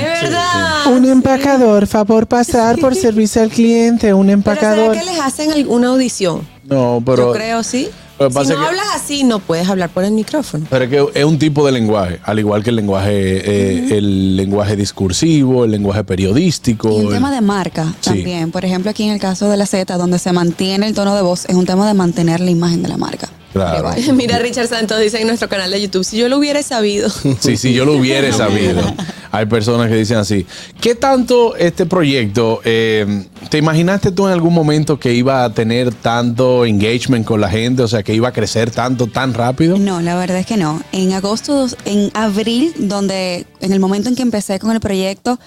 Un 0.90 1.04
empacador, 1.04 1.86
favor 1.86 2.26
pasar 2.26 2.78
por 2.78 2.94
servicio 2.96 3.42
al 3.42 3.50
cliente, 3.50 4.12
un 4.12 4.30
empacador. 4.30 4.92
¿Pero 4.92 5.04
que 5.04 5.12
les 5.12 5.20
hacen 5.20 5.52
alguna 5.52 5.88
audición? 5.88 6.46
No, 6.64 7.00
pero... 7.04 7.28
Yo 7.28 7.32
creo, 7.32 7.62
sí 7.62 7.90
si 8.18 8.52
no 8.52 8.66
hablas 8.66 8.86
así, 8.94 9.24
no 9.24 9.38
puedes 9.38 9.68
hablar 9.68 9.90
por 9.90 10.04
el 10.04 10.12
micrófono. 10.12 10.66
Pero 10.70 10.84
es 10.84 10.90
que 10.90 11.20
es 11.20 11.24
un 11.24 11.38
tipo 11.38 11.66
de 11.66 11.72
lenguaje, 11.72 12.20
al 12.22 12.38
igual 12.38 12.62
que 12.62 12.70
el 12.70 12.76
lenguaje, 12.76 13.12
eh, 13.12 13.96
el 13.96 14.36
lenguaje 14.36 14.76
discursivo, 14.76 15.64
el 15.64 15.70
lenguaje 15.70 16.04
periodístico. 16.04 16.90
Y 16.90 17.06
un 17.06 17.12
tema 17.12 17.30
de 17.30 17.40
marca 17.40 17.92
también. 18.02 18.50
Por 18.50 18.64
ejemplo, 18.64 18.90
aquí 18.90 19.04
en 19.04 19.10
el 19.10 19.20
caso 19.20 19.48
de 19.48 19.56
la 19.56 19.66
Z, 19.66 19.96
donde 19.96 20.18
se 20.18 20.32
mantiene 20.32 20.86
el 20.86 20.94
tono 20.94 21.14
de 21.14 21.22
voz, 21.22 21.44
es 21.46 21.54
un 21.54 21.66
tema 21.66 21.86
de 21.86 21.94
mantener 21.94 22.40
la 22.40 22.50
imagen 22.50 22.82
de 22.82 22.88
la 22.88 22.96
marca. 22.96 23.28
Claro. 23.54 23.90
Mira, 24.14 24.40
Richard 24.40 24.66
Santos 24.66 24.98
dice 24.98 25.20
en 25.20 25.28
nuestro 25.28 25.48
canal 25.48 25.70
de 25.70 25.80
YouTube, 25.80 26.02
si 26.04 26.18
yo 26.18 26.28
lo 26.28 26.38
hubiera 26.38 26.60
sabido. 26.64 27.08
Sí, 27.38 27.56
si 27.56 27.72
yo 27.72 27.84
lo 27.84 27.92
hubiera 27.94 28.32
sabido. 28.36 28.82
Hay 29.30 29.46
personas 29.46 29.88
que 29.88 29.94
dicen 29.94 30.16
así. 30.16 30.44
¿Qué 30.80 30.96
tanto 30.96 31.54
este 31.54 31.86
proyecto, 31.86 32.60
eh, 32.64 33.26
te 33.50 33.58
imaginaste 33.58 34.10
tú 34.10 34.26
en 34.26 34.32
algún 34.32 34.52
momento 34.52 34.98
que 34.98 35.14
iba 35.14 35.44
a 35.44 35.54
tener 35.54 35.94
tanto 35.94 36.64
engagement 36.64 37.24
con 37.24 37.40
la 37.40 37.48
gente, 37.48 37.82
o 37.82 37.88
sea, 37.88 38.02
que 38.02 38.12
iba 38.12 38.28
a 38.28 38.32
crecer 38.32 38.72
tanto, 38.72 39.06
tan 39.06 39.34
rápido? 39.34 39.78
No, 39.78 40.00
la 40.00 40.16
verdad 40.16 40.38
es 40.38 40.46
que 40.46 40.56
no. 40.56 40.82
En 40.90 41.12
agosto, 41.12 41.68
en 41.84 42.10
abril, 42.14 42.74
donde 42.76 43.46
en 43.60 43.72
el 43.72 43.78
momento 43.78 44.08
en 44.08 44.16
que 44.16 44.22
empecé 44.22 44.58
con 44.58 44.72
el 44.72 44.80
proyecto, 44.80 45.38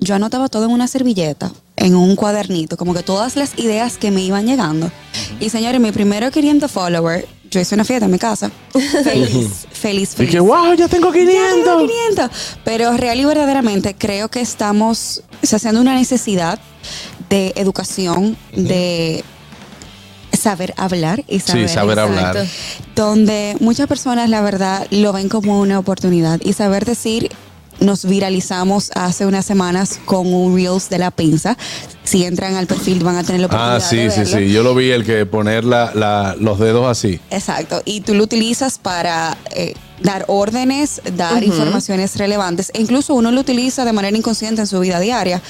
yo 0.00 0.16
anotaba 0.16 0.48
todo 0.48 0.64
en 0.64 0.72
una 0.72 0.88
servilleta, 0.88 1.52
en 1.76 1.94
un 1.94 2.16
cuadernito, 2.16 2.76
como 2.76 2.92
que 2.92 3.04
todas 3.04 3.36
las 3.36 3.56
ideas 3.56 3.98
que 3.98 4.10
me 4.10 4.20
iban 4.22 4.46
llegando. 4.46 4.90
Y 5.38 5.50
señores, 5.50 5.80
mi 5.80 5.92
primero 5.92 6.32
500 6.32 6.68
followers 6.68 7.24
yo 7.52 7.60
hice 7.60 7.74
una 7.74 7.84
fiesta 7.84 8.06
en 8.06 8.10
mi 8.10 8.18
casa. 8.18 8.50
Feliz, 8.72 9.66
feliz, 9.70 10.14
feliz. 10.14 10.18
Y 10.18 10.26
que, 10.26 10.40
wow, 10.40 10.74
ya 10.74 10.88
tengo 10.88 11.12
500. 11.12 11.82
500. 11.82 12.30
Pero 12.64 12.96
real 12.96 13.20
y 13.20 13.24
verdaderamente 13.24 13.94
creo 13.94 14.28
que 14.28 14.40
estamos 14.40 15.22
haciendo 15.42 15.80
una 15.80 15.94
necesidad 15.94 16.58
de 17.28 17.52
educación, 17.56 18.36
de 18.56 19.24
saber 20.32 20.74
hablar 20.76 21.24
y 21.28 21.40
saber, 21.40 21.68
sí, 21.68 21.74
saber 21.74 21.98
hablar. 21.98 22.46
Donde 22.96 23.56
muchas 23.60 23.86
personas, 23.86 24.28
la 24.28 24.40
verdad, 24.40 24.86
lo 24.90 25.12
ven 25.12 25.28
como 25.28 25.60
una 25.60 25.78
oportunidad 25.78 26.40
y 26.42 26.54
saber 26.54 26.84
decir 26.84 27.30
nos 27.82 28.04
viralizamos 28.04 28.90
hace 28.94 29.26
unas 29.26 29.44
semanas 29.44 30.00
con 30.04 30.32
un 30.32 30.54
Reels 30.54 30.88
de 30.88 30.98
la 30.98 31.10
pinza. 31.10 31.56
Si 32.04 32.24
entran 32.24 32.56
al 32.56 32.66
perfil 32.66 33.02
van 33.04 33.16
a 33.16 33.24
tener 33.24 33.40
la 33.40 33.46
oportunidad 33.46 33.76
Ah, 33.76 33.80
sí, 33.80 34.10
sí, 34.10 34.26
sí. 34.26 34.50
Yo 34.50 34.62
lo 34.62 34.74
vi, 34.74 34.90
el 34.90 35.04
que 35.04 35.26
poner 35.26 35.64
la, 35.64 36.36
los 36.38 36.58
dedos 36.58 36.86
así. 36.86 37.20
Exacto. 37.30 37.82
Y 37.84 38.00
tú 38.00 38.14
lo 38.14 38.24
utilizas 38.24 38.78
para... 38.78 39.36
Eh, 39.50 39.74
dar 40.02 40.24
órdenes, 40.26 41.00
dar 41.16 41.44
informaciones 41.44 42.16
relevantes. 42.16 42.72
E 42.74 42.80
incluso 42.80 43.14
uno 43.14 43.30
lo 43.30 43.40
utiliza 43.40 43.84
de 43.84 43.92
manera 43.92 44.16
inconsciente 44.16 44.60
en 44.60 44.66
su 44.66 44.80
vida 44.80 44.98
diaria. 44.98 45.40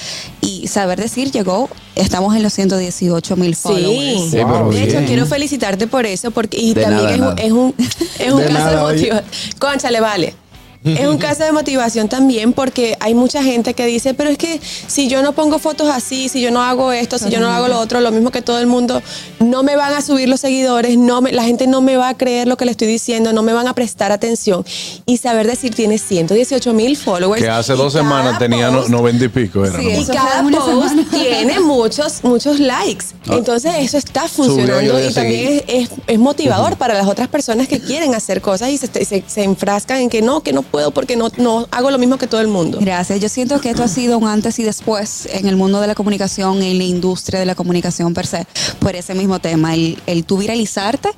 Y 0.43 0.69
saber 0.69 1.01
decir, 1.01 1.31
llegó, 1.31 1.71
estamos 1.95 2.37
en 2.37 2.43
los 2.43 2.53
118 2.53 3.37
mil 3.37 3.57
followers. 3.57 4.31
Sí, 4.31 4.37
de 4.37 4.83
hecho, 4.83 4.99
quiero 5.07 5.25
felicitarte 5.25 5.87
por 5.87 6.05
eso, 6.05 6.31
porque 6.33 6.59
y 6.59 6.75
también 6.75 7.09
es, 7.09 7.21
un, 7.21 7.39
es, 7.39 7.53
un, 7.53 7.75
es 8.19 8.33
un 8.33 8.43
caso 8.43 8.71
de 8.71 8.77
motivación. 8.77 9.25
Concha, 9.59 9.91
le 9.91 10.01
vale. 10.01 10.42
Es 10.85 11.07
un 11.07 11.19
caso 11.19 11.45
de 11.45 11.53
motivación 11.53 12.09
también 12.09 12.53
porque 12.53 12.97
hay 13.01 13.15
mucha 13.15 13.43
gente 13.43 13.75
que 13.75 13.87
dice, 13.87 14.15
pero 14.15 14.31
es 14.31 14.39
que 14.39 14.61
si 14.87 15.09
yo 15.09 15.23
no 15.23 15.33
pongo 15.33 15.59
fotos 15.59 15.89
así, 15.89 16.29
si 16.29 16.41
yo 16.41 16.51
no 16.51 16.63
hago 16.63 16.93
esto, 16.93 17.19
si 17.19 17.31
yo 17.31 17.41
no 17.41 17.49
hago 17.49 17.69
lo 17.69 17.79
otro, 17.79 18.01
lo 18.01 18.11
mismo 18.11 18.31
que 18.31 18.43
todo 18.43 18.59
el 18.59 18.67
mundo, 18.67 19.03
no 19.39 19.63
me 19.63 19.77
van 19.77 19.93
a 19.95 20.03
subir 20.03 20.29
los 20.29 20.41
seguidores, 20.41 20.99
no 20.99 21.21
la 21.21 21.45
gente 21.45 21.67
no 21.67 21.81
me 21.81 21.97
va 21.97 22.09
a 22.09 22.15
creer 22.17 22.49
lo 22.49 22.57
que 22.57 22.65
le 22.65 22.73
estoy 22.73 22.89
diciendo, 22.89 23.33
no 23.33 23.43
me 23.43 23.53
van 23.53 23.69
a 23.69 23.75
prestar 23.75 24.13
atención. 24.13 24.65
Y 25.07 25.19
saber 25.19 25.47
decir, 25.47 25.75
tiene 25.75 25.99
118 25.99 26.73
mil 26.73 26.97
followers. 26.97 27.43
Que 27.43 27.49
hace 27.49 27.75
dos 27.75 27.93
semanas 27.93 28.39
tenía 28.39 28.71
90 28.71 29.25
y 29.25 29.29
pico. 29.29 29.65
y 29.67 30.05
cada 30.07 30.43
post 30.51 30.95
tiene 31.11 31.61
muchos, 31.61 32.25
muchos 32.25 32.59
likes. 32.59 33.07
Ah. 33.29 33.35
Entonces 33.37 33.73
eso 33.79 33.99
está 33.99 34.29
funcionando 34.29 35.01
y 35.01 35.13
también 35.13 35.63
es, 35.69 36.19
motivador 36.23 36.77
para 36.77 36.95
las 36.95 37.09
otras 37.09 37.27
personas 37.27 37.67
que 37.67 37.81
quieren 37.81 38.15
hacer 38.15 38.41
cosas 38.41 38.71
y 38.71 38.79
se, 38.79 38.89
se 39.27 39.43
enfrascan 39.43 40.03
en 40.03 40.09
que 40.09 40.23
no, 40.23 40.41
que 40.41 40.53
no 40.53 40.63
puedo 40.73 40.91
porque 40.91 41.15
no, 41.15 41.29
no 41.37 41.69
hago 41.71 41.91
lo 41.91 41.99
mismo 41.99 42.19
que 42.19 42.27
todo 42.27 42.41
el 42.41 42.49
mundo. 42.49 42.79
Gracias. 42.81 43.21
Yo 43.21 43.29
siento 43.29 43.61
que 43.61 43.71
esto 43.71 43.85
ha 43.85 43.89
sido 43.89 44.19
un 44.19 44.27
antes 44.27 44.59
y 44.59 44.65
después 44.65 45.29
en 45.31 45.47
el 45.47 45.55
mundo 45.55 45.81
de 45.81 45.87
la 45.87 45.95
comunicación, 45.95 46.63
en 46.63 46.79
la 46.79 46.85
industria 46.85 47.39
de 47.39 47.47
la 47.47 47.55
comunicación 47.55 48.15
per 48.15 48.27
se, 48.27 48.47
por 48.81 48.97
ese 48.97 49.15
mismo 49.15 49.39
tema, 49.39 49.75
el, 49.75 50.03
el 50.07 50.25
tú 50.25 50.39
viralizarte 50.39 51.11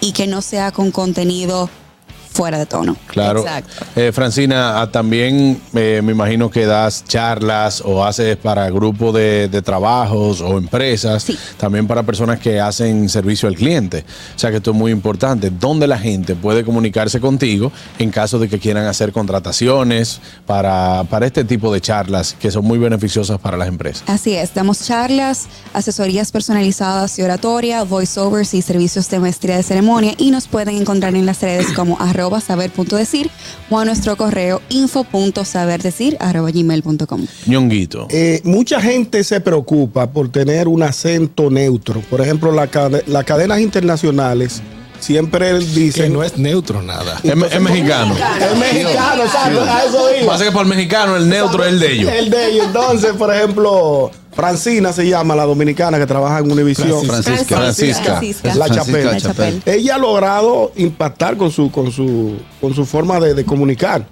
y 0.00 0.12
que 0.12 0.26
no 0.26 0.42
sea 0.42 0.70
con 0.70 0.92
contenido 0.92 1.68
fuera 2.32 2.58
de 2.58 2.66
tono. 2.66 2.96
Claro. 3.08 3.44
Eh, 3.96 4.12
Francina, 4.12 4.80
ah, 4.80 4.90
también 4.90 5.60
eh, 5.74 6.00
me 6.02 6.12
imagino 6.12 6.50
que 6.50 6.64
das 6.64 7.04
charlas 7.04 7.82
o 7.84 8.04
haces 8.04 8.36
para 8.36 8.70
grupos 8.70 9.14
de, 9.14 9.60
trabajos 9.64 10.40
o 10.40 10.56
empresas, 10.56 11.26
también 11.58 11.86
para 11.86 12.02
personas 12.02 12.38
que 12.38 12.60
hacen 12.60 13.08
servicio 13.08 13.48
al 13.48 13.56
cliente. 13.56 14.04
O 14.34 14.38
sea 14.38 14.50
que 14.50 14.56
esto 14.56 14.70
es 14.70 14.76
muy 14.76 14.92
importante. 14.92 15.50
¿Dónde 15.50 15.86
la 15.86 15.98
gente 15.98 16.34
puede 16.34 16.64
comunicarse 16.64 17.20
contigo 17.20 17.72
en 17.98 18.10
caso 18.10 18.38
de 18.38 18.48
que 18.48 18.58
quieran 18.58 18.86
hacer 18.86 19.12
contrataciones 19.12 20.20
para, 20.46 21.04
para 21.10 21.26
este 21.26 21.44
tipo 21.44 21.72
de 21.72 21.80
charlas 21.80 22.36
que 22.38 22.50
son 22.50 22.64
muy 22.64 22.78
beneficiosas 22.78 23.38
para 23.38 23.56
las 23.56 23.68
empresas? 23.68 24.04
Así 24.06 24.34
es, 24.34 24.54
damos 24.54 24.84
charlas, 24.86 25.48
asesorías 25.74 26.32
personalizadas 26.32 27.18
y 27.18 27.22
oratoria, 27.22 27.82
voiceovers 27.82 28.54
y 28.54 28.62
servicios 28.62 29.10
de 29.10 29.18
maestría 29.18 29.56
de 29.56 29.62
ceremonia 29.62 30.14
y 30.16 30.30
nos 30.30 30.48
pueden 30.48 30.76
encontrar 30.76 31.14
en 31.14 31.26
las 31.26 31.42
redes 31.42 31.72
como 31.72 31.98
arroba 32.00 32.19
saber.decir 32.40 33.30
o 33.70 33.78
a 33.78 33.84
nuestro 33.84 34.16
correo 34.16 34.60
info.saberdecir 34.68 36.16
arroba 36.20 36.50
gmail.com. 36.50 37.26
Ñonguito. 37.46 38.06
Eh, 38.10 38.40
mucha 38.44 38.80
gente 38.80 39.24
se 39.24 39.40
preocupa 39.40 40.10
por 40.10 40.28
tener 40.30 40.68
un 40.68 40.82
acento 40.82 41.50
neutro. 41.50 42.00
Por 42.10 42.20
ejemplo, 42.20 42.52
las 42.52 43.24
cadenas 43.24 43.60
internacionales 43.60 44.62
siempre 45.00 45.58
dicen. 45.58 46.04
Que 46.04 46.10
no 46.10 46.22
es 46.22 46.36
neutro 46.38 46.82
nada. 46.82 47.20
es, 47.22 47.60
mexicano. 47.60 48.14
Es 48.14 48.58
mexicano, 48.58 49.24
exacto. 49.24 49.62
A 49.62 49.84
eso 49.84 50.26
Pasa 50.26 50.44
que 50.44 50.52
por 50.52 50.62
el 50.62 50.68
mexicano 50.68 51.16
el 51.16 51.28
neutro 51.28 51.64
es 51.64 51.72
el 51.72 51.80
de 51.80 51.92
ellos. 51.92 52.12
El 52.12 52.30
de 52.30 52.50
ellos. 52.50 52.66
Entonces, 52.66 53.12
por 53.14 53.34
ejemplo, 53.34 54.10
Francina 54.32 54.92
se 54.92 55.08
llama 55.08 55.34
la 55.34 55.44
dominicana 55.44 55.98
que 55.98 56.06
trabaja 56.06 56.38
en 56.38 56.50
Univisión. 56.50 57.04
Francisca. 57.04 57.56
Francisca. 57.56 58.20
La 58.54 58.68
Chapel. 58.68 59.62
Ella 59.66 59.94
ha 59.96 59.98
logrado 59.98 60.72
impactar 60.76 61.36
con 61.36 61.50
su, 61.50 61.70
con 61.70 61.90
su, 61.90 62.36
con 62.60 62.74
su 62.74 62.84
forma 62.84 63.20
de, 63.20 63.44
comunicar. 63.44 64.06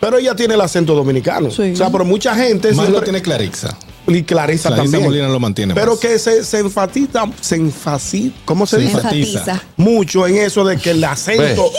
Pero 0.00 0.18
ella 0.18 0.34
tiene 0.34 0.54
el 0.54 0.60
acento 0.60 0.94
dominicano. 0.94 1.48
O 1.48 1.50
sea, 1.50 1.90
pero 1.90 2.04
mucha 2.04 2.34
gente. 2.34 2.72
Más 2.72 2.88
lo 2.88 3.02
tiene 3.02 3.20
Clarixa. 3.20 3.76
Y 4.06 4.22
Clarisa, 4.22 4.74
también. 4.74 5.02
Molina 5.02 5.28
lo 5.28 5.38
mantiene. 5.38 5.74
Pero 5.74 5.98
que 5.98 6.18
se, 6.18 6.42
se, 6.42 6.60
enfatiza, 6.60 7.24
se 7.40 7.56
enfatiza, 7.56 8.34
¿cómo 8.46 8.66
se, 8.66 8.78
dice? 8.78 8.96
Enfatiza. 8.96 9.62
Mucho 9.76 10.26
en 10.26 10.36
eso 10.36 10.64
de 10.64 10.78
que 10.78 10.92
el 10.92 11.04
acento, 11.04 11.70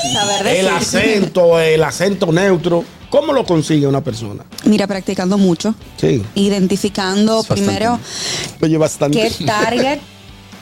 el 0.46 0.68
acento, 0.68 1.60
el 1.60 1.84
acento 1.84 2.32
neutro 2.32 2.84
¿Cómo 3.10 3.34
lo 3.34 3.46
consigue 3.46 3.88
una 3.88 4.04
persona? 4.04 4.46
Mira, 4.66 4.88
practicando 4.88 5.38
mucho. 5.38 5.74
Sí. 5.98 6.24
Identificando 6.36 7.44
primero 7.44 8.00
qué 9.12 9.32
target 9.46 10.00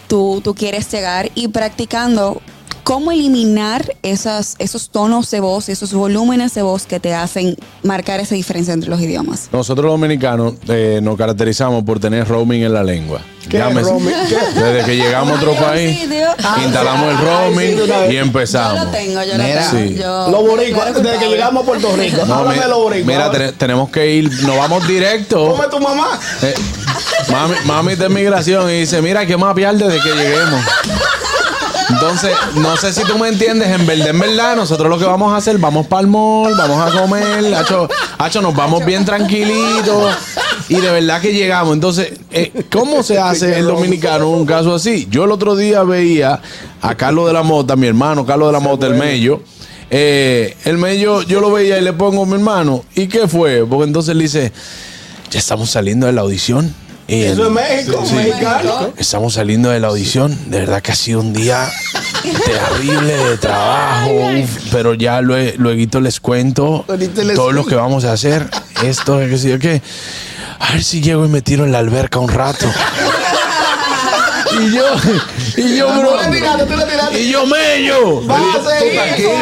tú, 0.07 0.41
tú 0.43 0.55
quieres 0.55 0.89
llegar 0.91 1.29
y 1.35 1.49
practicando 1.49 2.41
cómo 2.83 3.11
eliminar 3.11 3.97
esas, 4.01 4.55
esos 4.59 4.89
tonos 4.89 5.29
de 5.29 5.41
voz, 5.41 5.67
esos 5.67 5.93
volúmenes 5.93 6.53
de 6.53 6.61
voz 6.61 6.85
que 6.85 7.01
te 7.01 7.13
hacen 7.13 7.57
marcar 7.83 8.21
esa 8.21 8.33
diferencia 8.33 8.73
entre 8.73 8.89
los 8.89 9.01
idiomas. 9.01 9.49
Nosotros 9.51 9.83
los 9.87 9.99
dominicanos 9.99 10.53
eh, 10.69 11.01
nos 11.03 11.17
caracterizamos 11.17 11.83
por 11.83 11.99
tener 11.99 12.25
roaming 12.25 12.63
en 12.63 12.73
la 12.73 12.83
lengua. 12.83 13.21
Desde 13.49 14.83
que 14.85 14.95
llegamos 14.95 15.31
a 15.33 15.35
otro 15.35 15.53
país, 15.55 16.07
instalamos 16.63 17.11
el 17.11 17.17
roaming 17.19 17.79
y 18.11 18.17
empezamos. 18.17 18.79
Yo 18.79 18.85
lo 18.85 18.91
tengo, 18.91 19.23
yo 19.23 19.37
lo 19.37 19.43
tengo. 19.43 19.61
Sí. 19.71 19.95
Yo- 19.95 20.27
Los 20.29 20.41
boricuas, 20.47 20.93
desde 21.01 21.17
que 21.19 21.27
llegamos 21.29 21.63
a 21.63 21.65
Puerto 21.65 21.95
Rico. 21.95 22.25
No, 22.25 22.33
Háblame 22.35 22.55
mi- 22.55 22.61
de 22.63 22.67
los 22.69 22.77
boricuas. 22.79 23.31
mira, 23.31 23.51
tenemos 23.57 23.89
que 23.89 24.07
ir, 24.11 24.31
nos 24.43 24.57
vamos 24.57 24.87
directo. 24.87 25.49
¿Cómo 25.51 25.63
es 25.63 25.69
tu 25.69 25.79
mamá? 25.79 26.19
Eh, 26.41 26.53
mami, 27.31 27.55
mami 27.65 27.95
de 27.95 28.09
migración 28.09 28.69
y 28.69 28.79
dice, 28.81 29.01
mira, 29.01 29.25
que 29.25 29.37
mapear 29.37 29.75
desde 29.75 29.99
que 30.01 30.09
lleguemos. 30.15 30.61
Entonces, 31.89 32.31
no 32.55 32.75
sé 32.75 32.91
si 32.91 33.01
tú 33.05 33.17
me 33.17 33.29
entiendes, 33.29 33.69
en 33.69 33.85
verdad, 33.87 34.09
en 34.09 34.19
verdad, 34.19 34.55
nosotros 34.57 34.89
lo 34.89 34.99
que 34.99 35.05
vamos 35.05 35.33
a 35.33 35.37
hacer, 35.37 35.57
vamos 35.57 35.87
para 35.87 36.01
el 36.01 36.07
mall, 36.07 36.53
vamos 36.57 36.85
a 36.85 36.99
comer, 36.99 37.55
hacho, 37.55 37.87
hacho, 38.17 38.41
nos 38.41 38.53
vamos 38.53 38.83
bien 38.85 39.05
tranquilitos 39.05 40.13
y 40.69 40.75
de 40.81 40.91
verdad 40.91 41.21
que 41.21 41.33
llegamos. 41.33 41.73
Entonces, 41.73 42.13
eh, 42.31 42.51
¿cómo 42.71 43.03
se 43.03 43.17
hace 43.19 43.57
el 43.59 43.65
dominicano 43.65 44.27
en 44.27 44.35
un 44.41 44.45
caso 44.45 44.75
así? 44.75 45.07
Yo 45.09 45.25
el 45.25 45.31
otro 45.31 45.55
día 45.55 45.83
veía 45.83 46.41
a 46.81 46.95
Carlos 46.95 47.27
de 47.27 47.33
la 47.33 47.43
Mota, 47.43 47.75
mi 47.75 47.87
hermano 47.87 48.25
Carlos 48.25 48.49
de 48.49 48.53
la 48.53 48.59
Mota, 48.59 48.87
el 48.87 48.95
Mello. 48.95 49.41
Eh, 49.89 50.55
el 50.65 50.77
Mello, 50.77 51.21
yo 51.23 51.39
lo 51.39 51.51
veía 51.51 51.77
y 51.77 51.81
le 51.81 51.93
pongo 51.93 52.25
mi 52.25 52.33
hermano, 52.33 52.83
¿y 52.95 53.07
qué 53.07 53.27
fue? 53.27 53.65
Porque 53.65 53.85
entonces 53.85 54.11
él 54.11 54.19
dice, 54.19 54.51
ya 55.31 55.39
estamos 55.39 55.69
saliendo 55.69 56.07
de 56.07 56.11
la 56.13 56.21
audición. 56.21 56.73
Y 57.09 57.21
Eso 57.21 57.45
es 57.45 57.51
México, 57.53 58.03
Sí. 58.05 58.15
mexicano. 58.15 58.91
Estamos 58.97 59.35
saliendo 59.35 59.69
de 59.69 59.79
la 59.79 59.87
audición. 59.87 60.37
De 60.51 60.59
verdad 60.59 60.81
que 60.81 60.91
ha 60.91 60.95
sido 60.95 61.21
un 61.21 61.31
día 61.31 61.69
terrible 62.45 63.15
de 63.15 63.37
trabajo. 63.37 64.11
pero 64.71 64.93
ya 64.93 65.21
lue- 65.21 65.53
luego 65.57 65.99
les 66.01 66.19
cuento 66.19 66.83
todo 67.35 67.53
lo 67.53 67.65
que 67.65 67.75
vamos 67.75 68.03
a 68.03 68.11
hacer. 68.11 68.49
Esto, 68.83 69.19
que 69.19 69.37
yo 69.37 69.57
qué. 69.57 69.81
A 70.59 70.73
ver 70.73 70.83
si 70.83 71.01
llego 71.01 71.25
y 71.25 71.29
me 71.29 71.41
tiro 71.41 71.63
en 71.65 71.71
la 71.71 71.79
alberca 71.79 72.19
un 72.19 72.29
rato. 72.29 72.65
y 74.59 74.71
yo, 74.75 74.85
y 75.57 75.77
yo, 75.77 75.87
bro. 75.99 76.17
Tú 76.17 76.31
le 76.31 76.37
tiraste, 76.37 76.65
tú 76.65 76.77
le 76.77 76.85
tiraste. 76.85 77.21
Y 77.21 77.31
yo, 77.31 77.45
mello. 77.45 78.21
Vas 78.25 78.41
a 78.65 78.79
seguir. 78.79 78.99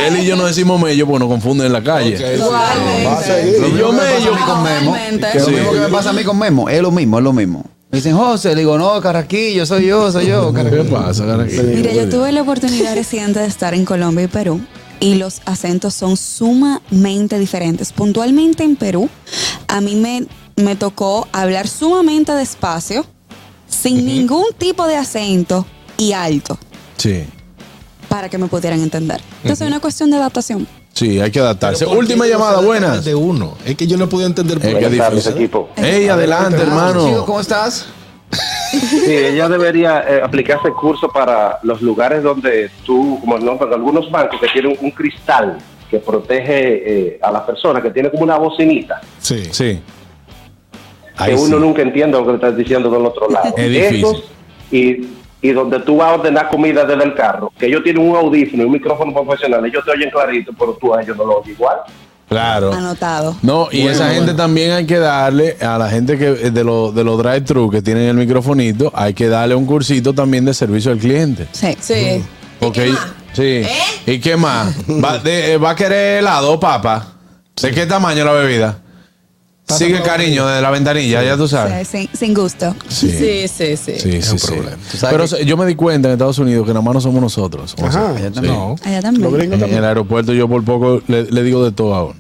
Él 0.08 0.18
y 0.20 0.26
yo 0.26 0.36
no 0.36 0.46
decimos 0.46 0.80
mello 0.82 1.06
porque 1.06 1.20
nos 1.20 1.30
confunden 1.30 1.68
en 1.68 1.74
la 1.74 1.84
calle. 1.84 2.16
A 2.16 3.22
seguir. 3.22 3.56
Y 3.74 3.78
yo, 3.78 3.92
mello. 3.92 4.32
pasa 4.32 4.32
a 4.32 4.34
mí 4.34 4.42
con 4.46 4.64
Memo. 4.64 4.92
Totalmente. 4.92 5.28
Que 5.32 5.40
Lo 5.40 5.46
Sí. 5.46 5.52
mismo 5.52 5.72
que 5.72 5.80
me 5.80 5.88
pasa 5.90 6.10
a 6.10 6.14
mí 6.14 6.24
con 6.24 6.38
Memo. 6.40 6.70
Es 6.70 6.82
lo 6.82 6.92
mismo, 6.92 7.18
es 7.18 7.24
lo 7.24 7.34
mismo. 7.34 7.64
Me 7.92 8.00
dicen, 8.00 8.18
José, 8.18 8.50
le 8.50 8.62
digo, 8.62 8.78
no, 8.78 9.00
Carraquillo, 9.00 9.66
soy 9.66 9.86
yo, 9.86 10.12
soy 10.12 10.28
yo. 10.28 10.54
¿Qué 10.54 10.64
pasa, 10.92 11.26
Carraquillo? 11.26 11.64
Mira, 11.64 11.94
yo 11.94 12.10
tuve 12.10 12.32
la 12.32 12.42
oportunidad 12.42 12.94
reciente 12.96 13.40
de 13.40 13.48
estar 13.48 13.74
en 13.74 13.86
Colombia 13.86 14.26
y 14.26 14.28
Perú 14.28 14.60
y 15.00 15.16
los 15.16 15.42
acentos 15.46 15.94
son 15.94 16.18
sumamente 16.18 17.40
diferentes. 17.40 17.94
Puntualmente 17.94 18.64
en 18.64 18.76
Perú, 18.76 19.10
a 19.68 19.80
mí 19.82 19.96
me, 19.96 20.26
me 20.56 20.76
tocó 20.76 21.28
hablar 21.32 21.68
sumamente 21.68 22.32
despacio, 22.34 23.06
sin 23.68 24.06
ningún 24.06 24.46
tipo 24.58 24.88
de 24.88 24.96
acento 24.98 25.66
y 25.98 26.14
alto, 26.14 26.58
Sí. 26.98 27.26
para 28.10 28.30
que 28.30 28.38
me 28.38 28.48
pudieran 28.48 28.82
entender. 28.82 29.20
Entonces 29.44 29.62
es 29.62 29.68
una 29.68 29.80
cuestión 29.80 30.10
de 30.12 30.18
adaptación. 30.18 30.68
Sí, 30.94 31.20
hay 31.20 31.30
que 31.30 31.40
adaptarse. 31.40 31.80
Pero 31.80 31.90
¿por 31.90 31.98
qué 32.06 32.14
Última 32.14 32.26
no 32.26 32.32
llamada, 32.32 32.62
buenas. 32.62 33.04
De 33.04 33.14
uno. 33.14 33.56
Es 33.66 33.76
que 33.76 33.86
yo 33.86 33.98
no 33.98 34.08
pude 34.08 34.26
entender 34.26 34.60
por 34.60 34.70
Es 34.70 34.78
qué. 34.78 34.90
difícil. 34.90 35.34
equipo. 35.34 35.70
Ey, 35.76 36.08
adelante, 36.08 36.58
Chico, 36.58 36.70
hermano. 36.70 37.26
¿cómo 37.26 37.42
estás? 37.42 37.88
Sí, 38.72 39.12
ella 39.14 39.50
debería 39.50 40.00
eh, 40.08 40.22
aplicar 40.24 40.60
ese 40.64 40.72
curso 40.74 41.10
para 41.10 41.60
los 41.64 41.82
lugares 41.82 42.24
donde 42.24 42.70
tú, 42.86 43.18
como 43.20 43.38
no, 43.40 43.58
algunos 43.74 44.10
bancos 44.10 44.40
que 44.40 44.48
tienen 44.48 44.78
un 44.82 44.92
cristal 44.92 45.58
que 45.90 46.00
protege 46.00 47.10
eh, 47.16 47.20
a 47.22 47.30
las 47.32 47.44
personas, 47.44 47.84
que 47.84 47.92
tiene 47.92 48.10
como 48.10 48.24
una 48.24 48.38
bocinita, 48.38 49.02
Sí. 49.20 49.44
Sí. 49.52 49.80
Que 51.24 51.34
uno 51.36 51.60
nunca 51.60 51.82
entiende 51.82 52.18
lo 52.18 52.24
que 52.26 52.30
le 52.32 52.36
estás 52.36 52.58
diciendo 52.58 52.90
del 52.90 53.06
otro 53.06 53.30
lado. 53.30 53.54
Es 53.58 53.70
difícil. 53.70 53.98
Esos 53.98 54.24
y, 54.72 55.08
y 55.42 55.52
donde 55.52 55.80
tú 55.80 55.98
vas 55.98 56.12
a 56.12 56.14
ordenar 56.16 56.50
comida 56.50 56.86
desde 56.86 57.04
el 57.04 57.14
carro, 57.14 57.52
que 57.58 57.68
ellos 57.68 57.84
tienen 57.84 58.08
un 58.10 58.16
audífono 58.16 58.64
y 58.64 58.66
un 58.66 58.72
micrófono 58.72 59.14
profesional, 59.14 59.66
ellos 59.66 59.84
te 59.86 59.92
oyen 59.92 60.10
clarito, 60.10 60.52
pero 60.58 60.74
tú 60.80 60.94
a 60.94 61.02
ellos 61.02 61.16
no 61.18 61.26
lo 61.26 61.38
oyes 61.40 61.56
igual. 61.56 61.78
Claro. 62.28 62.74
Anotado. 62.74 63.38
No, 63.44 63.68
y 63.72 63.86
esa 63.86 64.10
gente 64.10 64.34
también 64.34 64.72
hay 64.72 64.88
que 64.88 64.98
darle 64.98 65.58
a 65.62 65.78
la 65.78 65.88
gente 65.90 66.18
que 66.18 66.26
de 66.50 66.64
los 66.64 66.94
de 66.96 67.04
los 67.04 67.20
drive-thru 67.20 67.70
que 67.70 67.84
tienen 67.84 68.10
el 68.10 68.16
microfonito, 68.16 68.92
hay 68.96 69.14
que 69.14 69.28
darle 69.30 69.54
un 69.54 69.68
cursito 69.68 70.12
también 70.14 70.44
de 70.44 70.54
servicio 70.56 70.92
al 70.92 70.98
cliente. 70.98 71.48
Sí. 71.52 71.78
Sí. 71.80 72.24
Porque 72.60 72.92
sí. 73.34 73.62
¿Y 74.08 74.20
qué 74.20 74.36
más? 74.38 74.76
¿Va, 74.90 75.20
de- 75.20 75.54
eh, 75.54 75.58
¿Va 75.58 75.70
a 75.72 75.76
querer 75.76 76.20
helado, 76.20 76.60
papa? 76.60 77.10
¿De 77.62 77.70
qué 77.72 77.86
tamaño 77.86 78.26
la 78.26 78.32
bebida? 78.32 78.80
Sigue 79.68 80.02
cariño 80.02 80.46
desde 80.48 80.62
la 80.62 80.70
ventanilla, 80.70 81.24
ya 81.24 81.36
tú 81.38 81.48
sabes. 81.48 81.88
Sí, 81.88 82.08
sin, 82.08 82.18
sin 82.18 82.34
gusto. 82.36 82.76
Sí. 82.88 83.10
Sí, 83.10 83.48
sí, 83.48 83.76
sí. 83.78 83.94
Sí, 84.00 84.22
sí, 84.22 84.32
un 84.34 84.40
sí. 84.40 84.48
problema. 84.48 84.78
Pero 85.10 85.26
que- 85.28 85.46
yo 85.46 85.58
me 85.58 85.66
di 85.66 85.76
cuenta 85.76 86.08
en 86.08 86.14
Estados 86.14 86.38
Unidos 86.38 86.66
que 86.68 86.74
nada 86.74 86.84
más 86.84 86.94
no 86.94 87.02
somos 87.02 87.22
nosotros. 87.22 87.74
O 87.74 87.78
sea, 87.78 87.88
Ajá. 87.88 88.20
Ella 88.20 88.32
también. 88.32 88.54
No. 88.54 88.76
Allá 88.84 89.02
también. 89.02 89.42
en 89.42 89.50
también. 89.60 89.74
el 89.80 89.86
aeropuerto 89.86 90.34
yo 90.34 90.48
por 90.48 90.64
poco 90.64 91.02
le, 91.08 91.24
le 91.32 91.44
digo 91.44 91.66
de 91.66 91.72
todo 91.72 91.96
a 91.96 92.06
uno. 92.06 92.16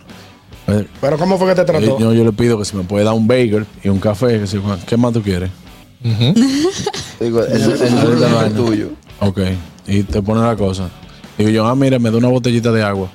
Eh, 0.67 0.87
Pero 0.99 1.17
¿cómo 1.19 1.37
fue 1.37 1.49
que 1.49 1.55
te 1.55 1.65
trató? 1.65 1.99
Yo, 1.99 2.13
yo 2.13 2.23
le 2.23 2.31
pido 2.33 2.57
que 2.57 2.65
si 2.65 2.75
me 2.75 2.83
puede 2.83 3.05
dar 3.05 3.13
un 3.13 3.27
bagel 3.27 3.67
y 3.83 3.89
un 3.89 3.99
café, 3.99 4.39
que 4.39 4.47
si, 4.47 4.59
¿qué 4.87 4.97
más 4.97 5.13
tú 5.13 5.21
quieres? 5.21 5.51
Digo, 7.19 7.43
el, 7.43 7.61
el 7.61 8.45
es 8.47 8.55
tuyo. 8.55 8.89
Ok. 9.19 9.39
Y 9.87 10.03
te 10.03 10.21
pone 10.21 10.41
la 10.41 10.55
cosa. 10.55 10.89
Digo 11.37 11.49
yo, 11.51 11.65
ah, 11.67 11.75
mira, 11.75 11.99
me 11.99 12.09
da 12.09 12.17
una 12.17 12.27
botellita 12.29 12.71
de 12.71 12.83
agua. 12.83 13.09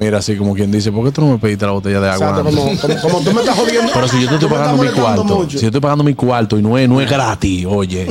Mira 0.00 0.18
así 0.18 0.36
como 0.36 0.54
quien 0.54 0.70
dice, 0.72 0.90
¿por 0.92 1.04
qué 1.04 1.12
tú 1.12 1.20
no 1.20 1.28
me 1.32 1.38
pediste 1.38 1.64
la 1.66 1.72
botella 1.72 2.00
de 2.00 2.10
agua? 2.10 2.28
Exacto, 2.28 2.48
antes?" 2.48 2.80
como, 2.80 2.98
como, 2.98 3.00
como 3.00 3.20
tú 3.24 3.32
me 3.32 3.40
estás 3.40 3.56
jodiendo. 3.58 3.90
Pero 3.94 4.08
si 4.08 4.20
yo 4.22 4.28
te 4.28 4.34
estoy 4.34 4.48
pagando 4.50 4.82
mi 4.82 4.88
cuarto, 4.90 5.24
mucho. 5.24 5.58
si 5.58 5.62
yo 5.62 5.68
estoy 5.68 5.80
pagando 5.80 6.04
mi 6.04 6.14
cuarto 6.14 6.58
y 6.58 6.62
no 6.62 6.76
es, 6.78 6.88
no 6.88 7.00
es 7.00 7.08
gratis, 7.08 7.66
oye. 7.68 8.06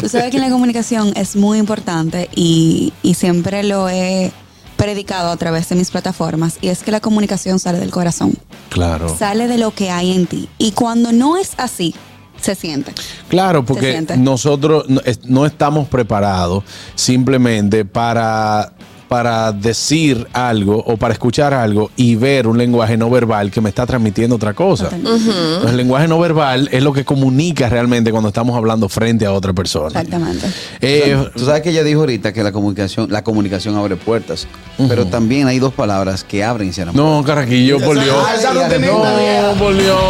Tú 0.00 0.08
sabes 0.08 0.30
que 0.30 0.38
la 0.38 0.50
comunicación 0.50 1.12
es 1.16 1.36
muy 1.36 1.58
importante 1.58 2.28
y, 2.34 2.92
y 3.02 3.14
siempre 3.14 3.62
lo 3.64 3.88
he 3.88 4.32
predicado 4.76 5.30
a 5.30 5.36
través 5.36 5.68
de 5.68 5.76
mis 5.76 5.90
plataformas 5.92 6.58
y 6.60 6.68
es 6.68 6.82
que 6.82 6.90
la 6.90 6.98
comunicación 7.00 7.58
sale 7.60 7.78
del 7.78 7.90
corazón, 7.92 8.32
Claro. 8.70 9.14
sale 9.16 9.46
de 9.46 9.56
lo 9.58 9.70
que 9.72 9.90
hay 9.90 10.10
en 10.12 10.26
ti 10.26 10.48
y 10.58 10.72
cuando 10.72 11.12
no 11.12 11.36
es 11.36 11.52
así, 11.58 11.94
se 12.40 12.56
siente. 12.56 12.92
Claro, 13.28 13.64
porque 13.64 13.92
siente. 13.92 14.16
nosotros 14.16 14.86
no, 14.88 15.00
no 15.26 15.46
estamos 15.46 15.86
preparados 15.86 16.64
simplemente 16.96 17.84
para, 17.84 18.72
para 19.12 19.52
decir 19.52 20.26
algo 20.32 20.82
o 20.86 20.96
para 20.96 21.12
escuchar 21.12 21.52
algo 21.52 21.90
y 21.96 22.14
ver 22.16 22.46
un 22.46 22.56
lenguaje 22.56 22.96
no 22.96 23.10
verbal 23.10 23.50
que 23.50 23.60
me 23.60 23.68
está 23.68 23.84
transmitiendo 23.84 24.36
otra 24.36 24.54
cosa. 24.54 24.88
Entonces, 24.90 25.34
El 25.68 25.76
lenguaje 25.76 26.08
no 26.08 26.18
verbal 26.18 26.70
es 26.72 26.82
lo 26.82 26.94
que 26.94 27.04
comunica 27.04 27.68
realmente 27.68 28.10
cuando 28.10 28.28
estamos 28.30 28.56
hablando 28.56 28.88
frente 28.88 29.26
a 29.26 29.32
otra 29.32 29.52
persona. 29.52 29.88
Exactamente. 29.88 30.46
Eh, 30.80 31.28
Tú 31.36 31.44
sabes 31.44 31.60
que 31.60 31.68
ella 31.68 31.84
dijo 31.84 32.00
ahorita 32.00 32.32
que 32.32 32.42
la 32.42 32.52
comunicación, 32.52 33.12
la 33.12 33.22
comunicación 33.22 33.76
abre 33.76 33.96
puertas, 33.96 34.46
pero 34.88 35.04
también 35.04 35.46
hay 35.46 35.58
dos 35.58 35.74
palabras 35.74 36.24
que 36.24 36.42
abren 36.42 36.70
y 36.70 36.72
cierran 36.72 36.96
no, 36.96 37.22
Carraquillo, 37.22 37.80
por 37.80 38.00
Dios. 38.02 38.16
Ah, 38.26 38.34
esa 38.34 38.54
rutinita, 38.54 38.78
No, 38.94 39.54
por 39.58 39.76
Dios. 39.76 40.00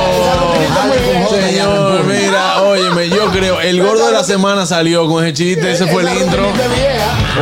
Señor, 1.29 2.05
mira, 2.07 2.63
óyeme, 2.63 3.09
yo 3.09 3.33
creo, 3.33 3.61
el 3.61 3.83
gordo 3.83 4.07
de 4.07 4.13
la 4.13 4.23
semana 4.23 4.65
salió 4.65 5.09
con 5.09 5.25
ese 5.25 5.33
chiste, 5.35 5.73
ese 5.73 5.89
fue 5.89 6.03
el 6.03 6.23
intro. 6.23 6.45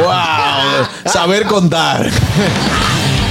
¡Wow! 0.02 0.29
Saber 1.06 1.46
contar. 1.46 2.10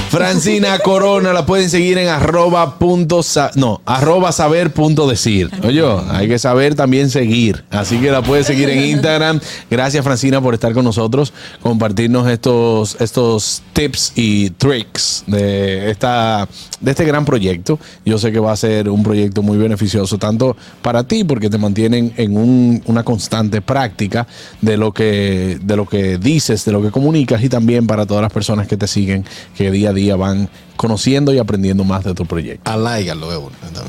Francina 0.09 0.79
Corona 0.79 1.33
la 1.33 1.45
pueden 1.45 1.69
seguir 1.69 1.99
en 1.99 2.07
arroba 2.07 2.79
punto 2.79 3.21
no, 3.55 3.79
arroba 3.85 4.31
saber 4.31 4.73
punto 4.73 5.07
decir. 5.07 5.51
Oye, 5.63 5.83
hay 6.09 6.27
que 6.27 6.39
saber 6.39 6.73
también 6.73 7.11
seguir. 7.11 7.63
Así 7.69 7.97
que 7.99 8.09
la 8.09 8.23
puedes 8.23 8.47
seguir 8.47 8.69
en 8.69 8.83
Instagram. 8.85 9.39
Gracias 9.69 10.03
Francina 10.03 10.41
por 10.41 10.55
estar 10.55 10.73
con 10.73 10.83
nosotros, 10.83 11.31
compartirnos 11.61 12.27
estos, 12.27 12.97
estos 12.99 13.61
tips 13.73 14.13
y 14.15 14.49
tricks 14.49 15.25
de, 15.27 15.91
esta, 15.91 16.47
de 16.81 16.89
este 16.91 17.05
gran 17.05 17.23
proyecto. 17.23 17.77
Yo 18.03 18.17
sé 18.17 18.31
que 18.31 18.39
va 18.39 18.51
a 18.51 18.57
ser 18.57 18.89
un 18.89 19.03
proyecto 19.03 19.43
muy 19.43 19.59
beneficioso, 19.59 20.17
tanto 20.17 20.57
para 20.81 21.03
ti, 21.03 21.23
porque 21.23 21.51
te 21.51 21.59
mantienen 21.59 22.13
en 22.17 22.35
un- 22.35 22.81
una 22.87 23.03
constante 23.03 23.61
práctica 23.61 24.25
de 24.61 24.75
lo, 24.75 24.91
que, 24.91 25.59
de 25.61 25.75
lo 25.75 25.85
que 25.85 26.17
dices, 26.17 26.65
de 26.65 26.71
lo 26.71 26.81
que 26.81 26.89
comunicas, 26.89 27.43
y 27.43 27.49
también 27.49 27.85
para 27.85 28.07
todas 28.07 28.23
las 28.23 28.33
personas 28.33 28.67
que 28.67 28.75
te 28.75 28.87
siguen, 28.87 29.23
que 29.55 29.69
día 29.69 29.89
a 29.89 29.93
día 29.93 29.98
van 30.15 30.49
conociendo 30.75 31.33
y 31.33 31.37
aprendiendo 31.39 31.83
más 31.83 32.05
de 32.05 32.13
tu 32.13 32.25
proyecto. 32.25 32.71
Aláigalo. 32.71 33.29
No, 33.29 33.81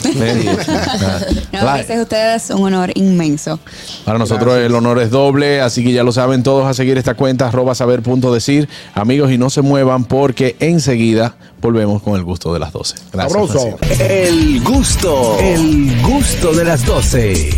La- 1.53 1.77
gracias 1.77 1.99
a 1.99 2.03
ustedes, 2.03 2.51
un 2.51 2.63
honor 2.65 2.91
inmenso. 2.97 3.61
Para 4.05 4.19
nosotros 4.19 4.59
el 4.59 4.75
honor 4.75 4.99
es 5.01 5.11
doble, 5.11 5.61
así 5.61 5.85
que 5.85 5.93
ya 5.93 6.03
lo 6.03 6.11
saben 6.13 6.43
todos 6.43 6.67
a 6.67 6.75
seguir 6.75 6.99
esta 6.99 7.15
cuenta, 7.15 7.47
arroba 7.49 7.75
saber 7.77 8.03
punto 8.03 8.35
decir. 8.35 8.69
Amigos, 8.95 9.31
y 9.31 9.39
no 9.39 9.51
se 9.51 9.63
muevan 9.63 10.05
porque 10.05 10.57
enseguida 10.59 11.37
volvemos 11.61 12.03
con 12.03 12.17
el 12.17 12.25
gusto 12.25 12.53
de 12.53 12.59
las 12.59 12.73
12. 12.73 12.97
Gracias. 13.13 13.37
El 14.01 14.61
gusto, 14.65 15.39
el 15.39 16.03
gusto 16.03 16.53
de 16.55 16.65
las 16.65 16.85
12. 16.85 17.51